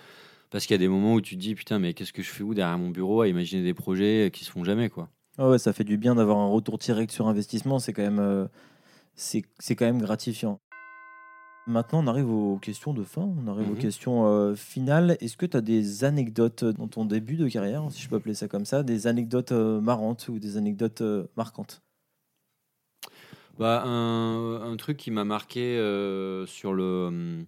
[0.52, 2.30] Parce qu'il y a des moments où tu te dis, putain, mais qu'est-ce que je
[2.30, 5.10] fais où derrière mon bureau à imaginer des projets qui se font jamais, quoi?
[5.40, 7.80] Ah ouais, ça fait du bien d'avoir un retour direct sur investissement.
[7.80, 8.46] C'est quand euh,
[9.16, 10.60] c'est quand même gratifiant.
[11.66, 13.22] Maintenant, on arrive aux questions de fin.
[13.22, 13.80] On arrive aux Mhm.
[13.80, 15.18] questions euh, finales.
[15.22, 18.34] Est-ce que tu as des anecdotes dans ton début de carrière, si je peux appeler
[18.34, 21.82] ça comme ça, des anecdotes euh, marrantes ou des anecdotes euh, marquantes?
[23.58, 27.06] Bah, un, un truc qui m'a marqué euh, sur le.
[27.08, 27.46] hum,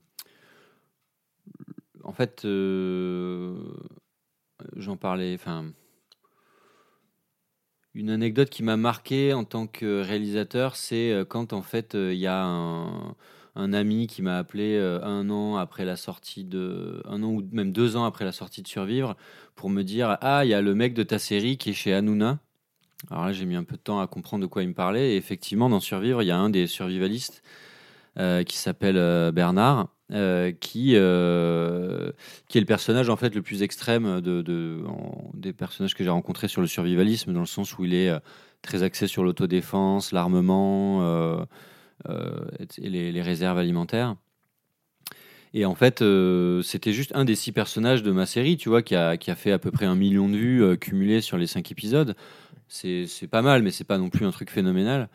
[2.04, 3.58] En fait, euh,
[4.76, 5.34] j'en parlais.
[5.36, 5.72] Enfin,
[7.96, 12.14] une anecdote qui m'a marqué en tant que réalisateur, c'est euh, quand en fait euh,
[12.14, 13.16] il y a un,
[13.56, 17.02] un ami qui m'a appelé euh, un an après la sortie de.
[17.06, 19.16] Un an ou même deux ans après la sortie de Survivre
[19.56, 21.94] pour me dire Ah, il y a le mec de ta série qui est chez
[21.94, 22.40] Hanouna.
[23.10, 25.14] Alors là, j'ai mis un peu de temps à comprendre de quoi il me parlait.
[25.14, 27.44] Et effectivement, dans Survivre, il y a un des survivalistes
[28.18, 34.22] euh, qui s'appelle euh, Bernard, qui, qui est le personnage en fait le plus extrême
[34.22, 34.84] de,
[35.34, 38.14] des personnages que j'ai rencontrés sur le survivalisme, dans le sens où il est
[38.62, 41.48] très axé sur l'autodéfense, l'armement
[42.08, 44.16] et les, réserves alimentaires.
[45.54, 48.82] Et en fait, euh, c'était juste un des six personnages de ma série, tu vois,
[48.82, 51.38] qui a, qui a fait à peu près un million de vues euh, cumulées sur
[51.38, 52.16] les cinq épisodes.
[52.68, 55.08] C'est pas mal, mais c'est pas non plus un truc phénoménal.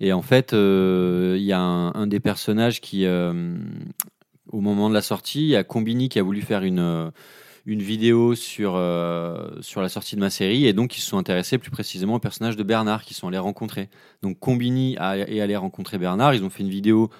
[0.00, 3.56] Et en fait, euh, il y a un, un des personnages qui, euh,
[4.50, 7.10] au moment de la sortie, il y a Combini qui a voulu faire une, euh,
[7.66, 11.18] une vidéo sur, euh, sur la sortie de ma série, et donc ils se sont
[11.18, 13.88] intéressés plus précisément au personnage de Bernard, qui sont allés rencontrer.
[14.22, 17.10] Donc Combini a- est allé rencontrer Bernard, ils ont fait une vidéo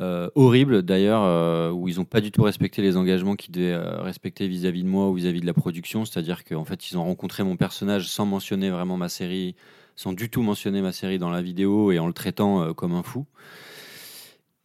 [0.00, 3.76] euh, horrible d'ailleurs, euh, où ils n'ont pas du tout respecté les engagements qu'ils devaient
[4.02, 6.04] respecter vis-à-vis de moi ou vis-à-vis de la production.
[6.04, 9.54] C'est-à-dire qu'en fait, ils ont rencontré mon personnage sans mentionner vraiment ma série,
[9.94, 13.04] sans du tout mentionner ma série dans la vidéo et en le traitant comme un
[13.04, 13.26] fou.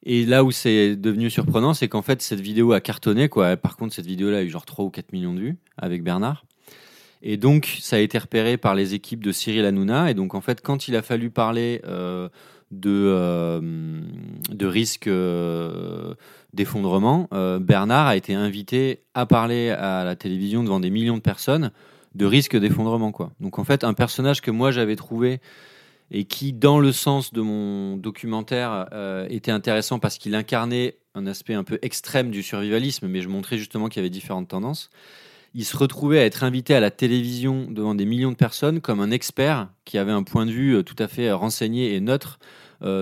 [0.04, 3.28] Et là où c'est devenu surprenant, c'est qu'en fait, cette vidéo a cartonné.
[3.28, 3.58] Quoi.
[3.58, 6.46] Par contre, cette vidéo-là a eu genre 3 ou 4 millions de vues avec Bernard.
[7.22, 10.10] Et donc, ça a été repéré par les équipes de Cyril Hanouna.
[10.10, 12.30] Et donc, en fait, quand il a fallu parler euh,
[12.72, 14.02] de, euh,
[14.50, 16.14] de risque euh,
[16.54, 17.28] d'effondrement,
[17.60, 21.72] Bernard a été invité à parler à la télévision devant des millions de personnes
[22.16, 23.14] de risque d'effondrement.
[23.40, 25.42] Donc, en fait, un personnage que moi j'avais trouvé
[26.12, 31.28] et qui, dans le sens de mon documentaire, euh, était intéressant parce qu'il incarnait un
[31.28, 34.90] aspect un peu extrême du survivalisme, mais je montrais justement qu'il y avait différentes tendances.
[35.56, 39.00] Il se retrouvait à être invité à la télévision devant des millions de personnes comme
[39.00, 42.00] un expert qui avait un point de vue euh, tout à fait euh, renseigné et
[42.00, 42.40] neutre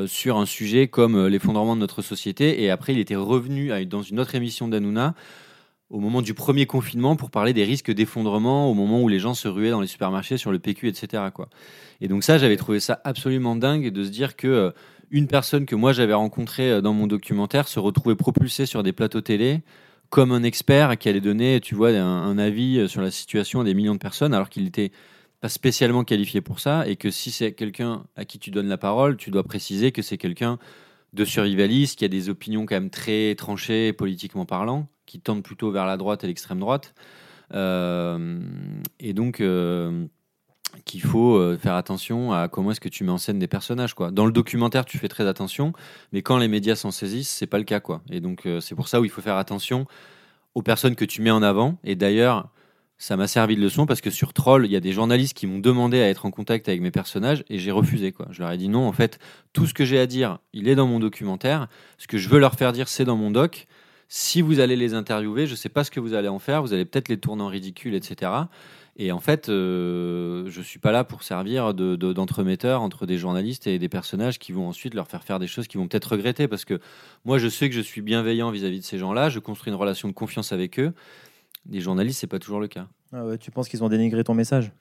[0.07, 2.63] sur un sujet comme l'effondrement de notre société.
[2.63, 5.13] Et après, il était revenu dans une autre émission d'Anouna
[5.89, 9.33] au moment du premier confinement pour parler des risques d'effondrement, au moment où les gens
[9.33, 11.23] se ruaient dans les supermarchés sur le PQ, etc.
[12.01, 14.71] Et donc ça, j'avais trouvé ça absolument dingue de se dire que euh,
[15.11, 18.91] une personne que moi j'avais rencontrée euh, dans mon documentaire se retrouvait propulsée sur des
[18.91, 19.61] plateaux télé
[20.09, 23.61] comme un expert qui allait donner, tu vois, un, un avis euh, sur la situation
[23.61, 24.91] à des millions de personnes, alors qu'il n'était
[25.41, 28.77] pas spécialement qualifié pour ça, et que si c'est quelqu'un à qui tu donnes la
[28.77, 30.57] parole, tu dois préciser que c'est quelqu'un
[31.13, 35.71] de survivaliste, qui a des opinions quand même très tranchées politiquement parlant, qui tendent plutôt
[35.71, 36.93] vers la droite et l'extrême droite.
[37.53, 38.39] Euh,
[38.99, 40.05] et donc, euh,
[40.85, 43.95] qu'il faut euh, faire attention à comment est-ce que tu mets en scène des personnages.
[43.95, 44.11] Quoi.
[44.11, 45.73] Dans le documentaire, tu fais très attention,
[46.11, 47.79] mais quand les médias s'en saisissent, c'est pas le cas.
[47.79, 48.03] Quoi.
[48.11, 49.87] Et donc, c'est pour ça où il faut faire attention
[50.53, 51.77] aux personnes que tu mets en avant.
[51.83, 52.49] Et d'ailleurs,
[52.97, 55.45] ça m'a servi de leçon parce que sur Troll, il y a des journalistes qui
[55.45, 58.11] m'ont demandé à être en contact avec mes personnages et j'ai refusé.
[58.11, 58.27] Quoi.
[58.31, 59.19] Je leur ai dit non, en fait,
[59.53, 61.67] tout ce que j'ai à dire, il est dans mon documentaire.
[61.97, 63.67] Ce que je veux leur faire dire, c'est dans mon doc.
[64.09, 66.61] Si vous allez les interviewer, je sais pas ce que vous allez en faire.
[66.61, 68.31] Vous allez peut-être les tourner en ridicule, etc.
[68.95, 73.17] Et en fait, euh, je suis pas là pour servir de- de- d'entremetteur entre des
[73.17, 76.13] journalistes et des personnages qui vont ensuite leur faire faire des choses qu'ils vont peut-être
[76.13, 76.47] regretter.
[76.47, 76.79] Parce que
[77.25, 79.29] moi, je sais que je suis bienveillant vis-à-vis de ces gens-là.
[79.29, 80.93] Je construis une relation de confiance avec eux.
[81.65, 82.87] Des journalistes, c'est pas toujours le cas.
[83.13, 84.71] Ah ouais, tu penses qu'ils ont dénigré ton message?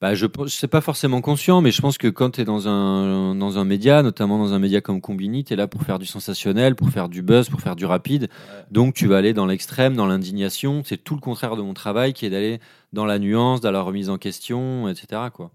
[0.00, 2.66] Bah, je pense, c'est pas forcément conscient, mais je pense que quand tu es dans
[2.66, 6.00] un, dans un média, notamment dans un média comme Combini, tu es là pour faire
[6.00, 8.28] du sensationnel, pour faire du buzz, pour faire du rapide.
[8.72, 10.82] Donc tu vas aller dans l'extrême, dans l'indignation.
[10.84, 12.60] C'est tout le contraire de mon travail qui est d'aller
[12.92, 15.22] dans la nuance, dans la remise en question, etc.
[15.32, 15.52] Quoi.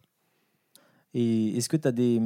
[1.13, 2.21] Et est-ce que tu as des,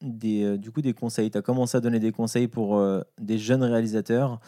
[0.00, 1.30] des, euh, du coup, des conseils?
[1.30, 4.40] Tu as commencé à donner des conseils pour euh, des jeunes réalisateurs?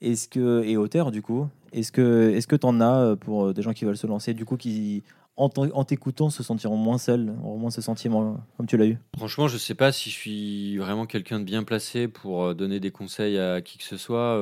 [0.00, 1.48] Est-ce que, et auteurs, du coup.
[1.72, 4.06] Est-ce que est-ce que tu en as euh, pour euh, des gens qui veulent se
[4.06, 5.02] lancer, du coup, qui,
[5.36, 8.98] en t'en- t'écoutant, se sentiront moins seuls, auront moins ce sentiment comme tu l'as eu?
[9.16, 12.80] Franchement, je sais pas si je suis vraiment quelqu'un de bien placé pour euh, donner
[12.80, 14.40] des conseils à qui que ce soit,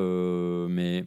[0.69, 1.07] mais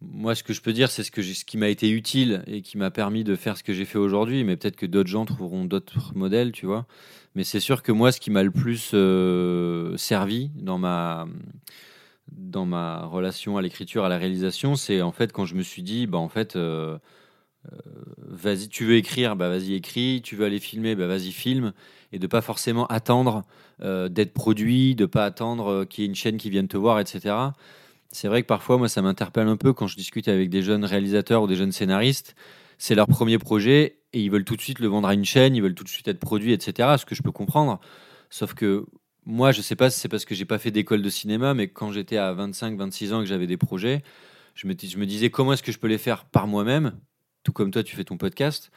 [0.00, 2.78] moi, ce que je peux dire, c'est ce, ce qui m'a été utile et qui
[2.78, 4.44] m'a permis de faire ce que j'ai fait aujourd'hui.
[4.44, 6.86] Mais peut-être que d'autres gens trouveront d'autres modèles, tu vois.
[7.34, 8.94] Mais c'est sûr que moi, ce qui m'a le plus
[9.96, 11.26] servi dans ma,
[12.32, 15.82] dans ma relation à l'écriture, à la réalisation, c'est en fait quand je me suis
[15.82, 16.56] dit, bah en fait.
[16.56, 16.98] euh,
[17.72, 17.76] euh,
[18.18, 20.22] vas-y, tu veux écrire, bah vas-y écris.
[20.24, 21.72] Tu veux aller filmer, bah vas-y filme.
[22.12, 23.44] Et de pas forcément attendre
[23.82, 27.00] euh, d'être produit, de pas attendre qu'il y ait une chaîne qui vienne te voir,
[27.00, 27.52] etc.
[28.10, 30.84] C'est vrai que parfois, moi, ça m'interpelle un peu quand je discute avec des jeunes
[30.84, 32.34] réalisateurs ou des jeunes scénaristes.
[32.78, 35.54] C'est leur premier projet et ils veulent tout de suite le vendre à une chaîne,
[35.56, 36.96] ils veulent tout de suite être produits, etc.
[36.98, 37.80] Ce que je peux comprendre.
[38.30, 38.86] Sauf que
[39.28, 41.68] moi, je sais pas si c'est parce que j'ai pas fait d'école de cinéma, mais
[41.68, 44.02] quand j'étais à 25, 26 ans et que j'avais des projets,
[44.54, 46.98] je me, disais comment est-ce que je peux les faire par moi-même,
[47.44, 48.70] tout comme toi, tu fais ton podcast,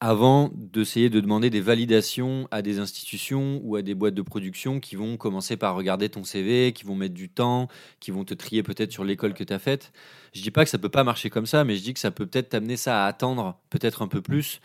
[0.00, 4.80] avant d'essayer de demander des validations à des institutions ou à des boîtes de production
[4.80, 7.68] qui vont commencer par regarder ton CV, qui vont mettre du temps,
[8.00, 9.92] qui vont te trier peut-être sur l'école que tu as faite.
[10.34, 12.10] Je dis pas que ça peut pas marcher comme ça, mais je dis que ça
[12.10, 14.60] peut peut-être t'amener ça à attendre peut-être un peu plus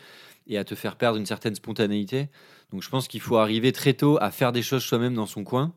[0.48, 2.28] et à te faire perdre une certaine spontanéité.
[2.72, 5.44] Donc je pense qu'il faut arriver très tôt à faire des choses soi-même dans son
[5.44, 5.72] coin,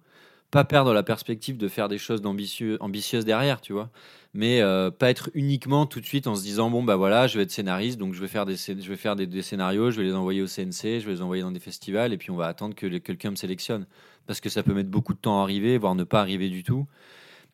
[0.51, 3.89] pas perdre la perspective de faire des choses ambitieuses derrière, tu vois.
[4.33, 7.37] Mais euh, pas être uniquement tout de suite en se disant bon bah voilà je
[7.37, 10.05] vais être scénariste donc je vais faire des je vais faire des, scénarios je vais
[10.05, 12.47] les envoyer au CNC je vais les envoyer dans des festivals et puis on va
[12.47, 13.87] attendre que quelqu'un me sélectionne.
[14.27, 16.63] Parce que ça peut mettre beaucoup de temps à arriver voire ne pas arriver du
[16.63, 16.87] tout.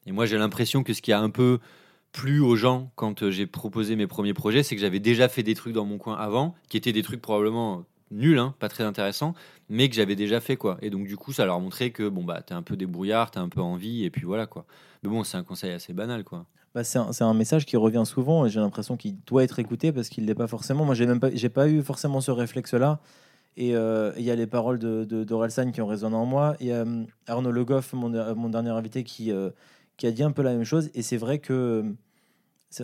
[0.08, 1.60] Et moi j'ai l'impression que ce qui a un peu
[2.12, 5.43] plu aux gens quand euh, j'ai proposé mes premiers projets c'est que j'avais déjà fait
[5.43, 8.84] des trucs dans mon coin avant qui étaient des trucs probablement nuls hein, pas très
[8.84, 9.34] intéressants
[9.70, 12.24] mais que j'avais déjà fait quoi et donc du coup ça leur montrait que bon
[12.24, 14.65] bah t'es un peu débrouillard t'as un peu envie et puis voilà quoi
[15.04, 18.04] mais bon c'est un conseil assez banal quoi Bah, c'est un, un message qui revient
[18.06, 20.86] souvent et j'ai l'impression qu'il doit être écouté parce qu'il l'est pas forcément.
[20.86, 23.00] Moi, j'ai même pas, pas eu forcément ce réflexe-là.
[23.56, 26.56] Et euh, il y a les paroles de, de, qui ont résonné en moi.
[26.60, 29.50] Il y a euh, Arnaud Le Goff, mon, mon dernier invité, qui, euh,
[29.98, 30.91] qui a dit un peu la même chose.
[30.93, 31.84] Et c'est vrai que,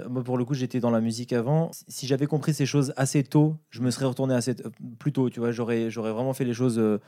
[0.10, 1.72] moi, pour le coup, j'étais dans la musique avant.
[1.88, 4.64] Si j'avais compris ces choses assez tôt, je me serais retourné assez t-
[5.00, 5.30] plus tôt.
[5.30, 7.00] Tu vois, j'aurais, j'aurais vraiment fait les choses euh,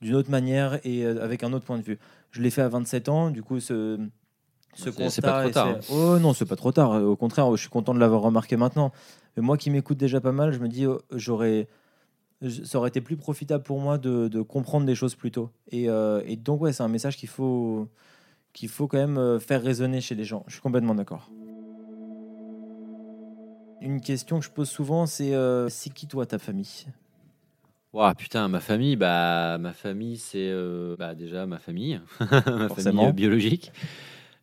[0.00, 1.98] d'une autre manière et euh, avec un autre point de vue.
[2.32, 3.30] Je l'ai fait à 27 ans.
[3.30, 3.98] Du coup, ce,
[4.74, 7.02] ce C'est- c'est pas constat trop tard, c'est- Oh non, c'est pas trop tard.
[7.02, 8.90] Au contraire, je suis content de l'avoir remarqué maintenant.
[9.36, 11.68] Mais moi qui m'écoute déjà pas mal, je me dis, oh, j'aurais,
[12.64, 15.50] ça aurait été plus profitable pour moi de, de comprendre des choses plus tôt.
[15.70, 17.88] Et, euh, et donc ouais, c'est un message qu'il faut,
[18.52, 20.42] qu'il faut quand même euh, faire résonner chez les gens.
[20.48, 21.30] Je suis complètement d'accord.
[23.84, 26.86] Une question que je pose souvent, c'est euh, c'est qui toi ta famille?
[27.92, 32.68] Ouah, putain, ma famille, bah, ma famille, c'est euh, bah, déjà ma famille, ma famille
[32.68, 33.08] Forcément.
[33.08, 33.72] euh, biologique.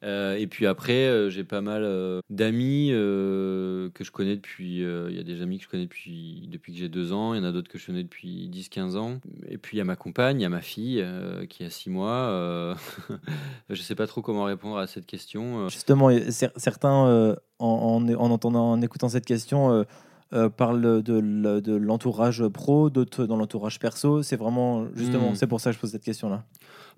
[0.03, 4.79] Euh, et puis après, euh, j'ai pas mal euh, d'amis que je connais depuis.
[4.81, 7.33] Il y a des amis que je connais depuis, depuis que j'ai deux ans.
[7.33, 9.19] Il y en a d'autres que je connais depuis 10-15 ans.
[9.47, 11.05] Et puis il y a ma compagne, il y a ma fille
[11.49, 12.75] qui a six mois.
[13.69, 15.67] je sais pas trop comment répondre à cette question.
[15.69, 19.85] Justement, cer- certains, en, en, en entendant, en écoutant cette question,
[20.33, 21.19] euh, parlent de,
[21.59, 24.23] de l'entourage pro, d'autres dans l'entourage perso.
[24.23, 25.35] C'est vraiment, justement, Hmm.
[25.35, 26.43] c'est pour ça que je pose cette question-là.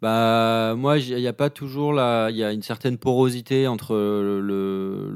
[0.04, 2.28] Bah, moi, il n'y a pas toujours la.
[2.30, 5.10] Il y a une certaine porosité entre le-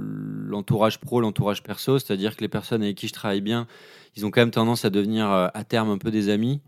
[0.47, 2.00] l'entourage pro, l'entourage perso.
[2.00, 3.67] C'est-à-dire que les personnes avec qui je travaille bien,
[4.15, 6.62] ils ont quand même tendance à devenir euh, à terme un peu des amis.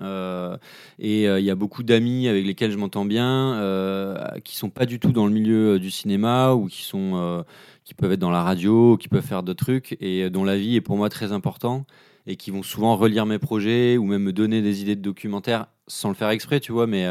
[0.00, 0.56] Euh,
[1.00, 4.70] et euh, il y a beaucoup d'amis avec lesquels je m'entends bien, euh, qui sont
[4.70, 7.44] pas du tout dans le milieu du cinéma ou qui sont,
[7.84, 10.56] qui peuvent être dans la radio, ou qui peuvent faire d'autres trucs et dont la
[10.58, 11.86] vie est pour moi très important
[12.26, 15.66] et qui vont souvent relire mes projets ou même me donner des idées de documentaires
[15.88, 16.86] sans le faire exprès, tu vois.
[16.86, 17.06] Mais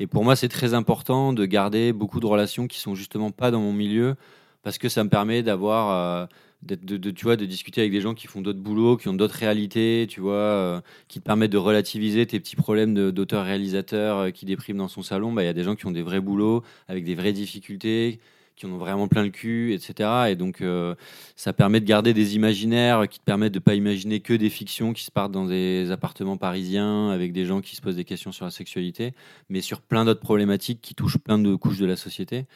[0.00, 3.50] et pour moi, c'est très important de garder beaucoup de relations qui sont justement pas
[3.50, 4.14] dans mon milieu
[4.62, 6.26] parce que ça me permet d'avoir euh,
[6.62, 9.34] de, tu vois, de discuter avec des gens qui font d'autres boulots, qui ont d'autres
[9.34, 14.46] réalités, tu vois, euh, qui te permettent de relativiser tes petits problèmes d'auteur-réalisateur euh, qui
[14.46, 15.32] dépriment dans son salon.
[15.32, 18.20] Bah, Il y a des gens qui ont des vrais boulots, avec des vraies difficultés,
[18.58, 20.30] qui en ont vraiment plein le cul, etc.
[20.30, 20.94] Et donc, euh,
[21.36, 24.92] ça permet de garder des imaginaires qui te permettent de pas imaginer que des fictions
[24.92, 28.32] qui se partent dans des appartements parisiens avec des gens qui se posent des questions
[28.32, 29.14] sur la sexualité,
[29.48, 32.46] mais sur plein d'autres problématiques qui touchent plein de couches de la société.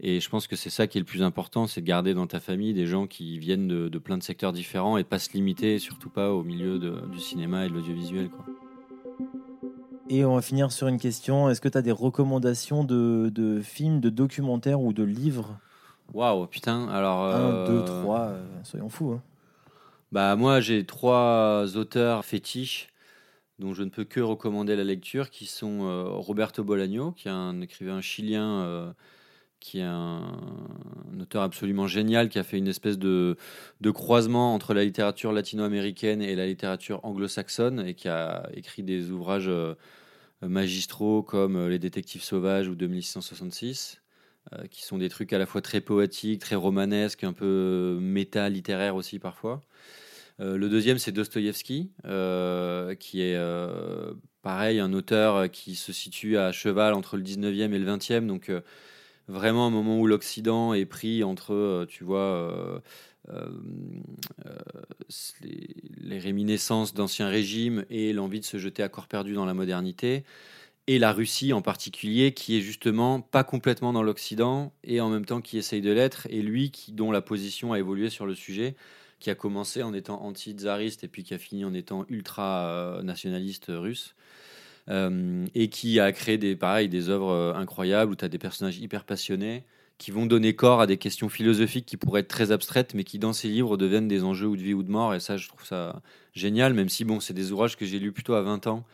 [0.00, 2.28] Et je pense que c'est ça qui est le plus important, c'est de garder dans
[2.28, 5.80] ta famille des gens qui viennent de, plein de secteurs différents et pas se limiter,
[5.80, 8.30] surtout pas au milieu du cinéma et de l'audiovisuel.
[10.10, 11.50] Et on va finir sur une question.
[11.50, 15.58] Est-ce que tu as des recommandations de, films, de documentaires ou de livres?
[16.14, 16.88] Waouh, putain.
[16.88, 19.12] Alors, Un, deux, euh, trois, euh, soyons fous.
[19.12, 19.22] Hein.
[20.10, 22.88] Bah, moi, j'ai trois auteurs fétiches
[23.58, 27.32] dont je ne peux que recommander la lecture, qui sont euh, Roberto Bolaño, qui est
[27.32, 28.94] un écrivain chilien
[29.60, 30.38] qui est un,
[31.20, 33.36] auteur absolument génial, qui a fait une espèce de,
[33.80, 39.10] de croisement entre la littérature latino-américaine et la littérature anglo-saxonne, et qui a écrit des
[39.10, 39.50] ouvrages
[40.42, 44.00] euh, magistraux comme euh, Les Détectives Sauvages ou 2666,
[44.52, 48.94] euh, qui sont des trucs à la fois très poétiques, très romanesques, un peu méta-littéraires
[48.94, 49.60] aussi parfois.
[50.38, 51.90] le deuxième, c'est Dostoïevski,
[53.00, 53.38] qui est
[54.42, 58.52] pareil, un auteur qui se situe à cheval entre le 19e et le 20e, donc
[59.28, 62.80] vraiment un moment où l'Occident est pris entre, euh, tu vois, euh,
[63.30, 63.48] euh,
[65.42, 70.24] les, réminiscences d'anciens régimes et l'envie de se jeter à corps perdu dans la modernité,
[70.86, 75.26] et la Russie en particulier, qui est justement pas complètement dans l'Occident et en même
[75.26, 78.74] temps qui essaye de l'être, et lui dont la position a évolué sur le sujet,
[79.20, 84.14] qui a commencé en étant anti-tsariste et puis qui a fini en étant ultra-nationaliste russe.
[84.90, 88.38] Euh, et qui a créé des, pareil, des œuvres euh, incroyables où tu as des
[88.38, 89.64] personnages hyper passionnés
[89.98, 93.18] qui vont donner corps à des questions philosophiques qui pourraient être très abstraites, mais qui
[93.18, 95.12] dans ces livres deviennent des enjeux ou de vie ou de mort.
[95.14, 96.00] Et ça, je trouve ça
[96.34, 98.84] génial, même si bon, c'est des ouvrages que j'ai lus plutôt à 20 ans,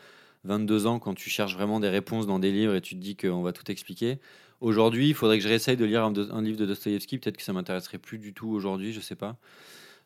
[0.45, 3.17] 22 ans, quand tu cherches vraiment des réponses dans des livres et tu te dis
[3.17, 4.19] qu'on va tout expliquer.
[4.63, 7.19] Aujourd'hui, il faudrait que je réessaye de lire un, livre de Dostoïevski.
[7.19, 9.37] Peut-être que ça m'intéresserait plus du tout aujourd'hui, je sais pas.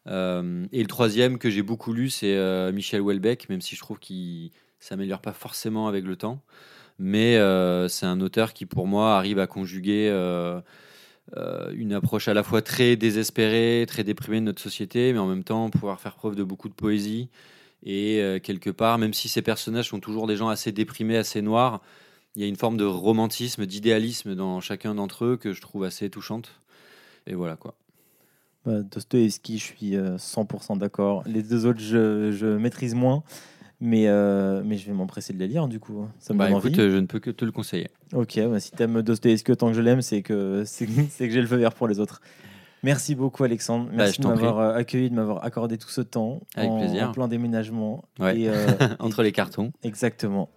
[0.09, 4.01] Euh, et le troisième que j'ai beaucoup lu, c'est Michel Houellebecq, même si je trouve
[4.01, 6.43] qu'il s'améliore pas forcément avec le temps,
[6.99, 10.61] mais euh, c'est un auteur qui, pour moi, arrive à conjuguer euh,
[11.37, 15.27] euh, une approche à la fois très désespérée, très déprimée de notre société, mais en
[15.27, 17.29] même temps pouvoir faire preuve de beaucoup de poésie.
[17.85, 21.81] Et quelque part, même si ces personnages sont toujours des gens assez déprimés, assez noirs,
[22.35, 25.85] il y a une forme de romantisme, d'idéalisme dans chacun d'entre eux que je trouve
[25.85, 26.61] assez touchante.
[27.29, 27.75] Et voilà quoi.
[28.67, 31.23] Bah, Dostoevsky, je suis 100% d'accord.
[31.27, 33.23] Les deux autres, je maîtrise moins.
[33.81, 36.07] Mais, euh, mais je vais m'empresser de les lire du coup.
[36.19, 37.89] Ça me bah, écoute, je ne peux que te le conseiller.
[38.13, 41.47] Ok, bah, si t'aimes Dostoevsky autant que je l'aime, c'est que, c'est, que j'ai le
[41.47, 42.21] feu vert pour les autres.
[42.83, 43.87] Merci beaucoup Alexandre.
[43.87, 46.41] Bah, Merci de m'avoir euh, accueilli, de m'avoir accordé tout ce temps.
[46.57, 47.09] Avec en, plaisir.
[47.09, 48.05] En plein déménagement.
[48.21, 48.67] Et, euh,
[48.99, 49.73] Entre les cartons.
[49.85, 50.49] Exactement.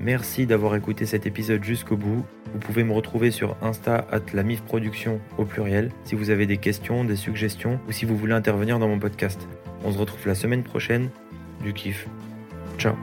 [0.00, 2.24] Merci d'avoir écouté cet épisode jusqu'au bout.
[2.52, 6.46] Vous pouvez me retrouver sur Insta at la MIF Production au pluriel si vous avez
[6.46, 9.46] des questions, des suggestions ou si vous voulez intervenir dans mon podcast.
[9.84, 11.10] On se retrouve la semaine prochaine
[11.62, 12.06] du kiff.
[12.78, 12.96] Ciao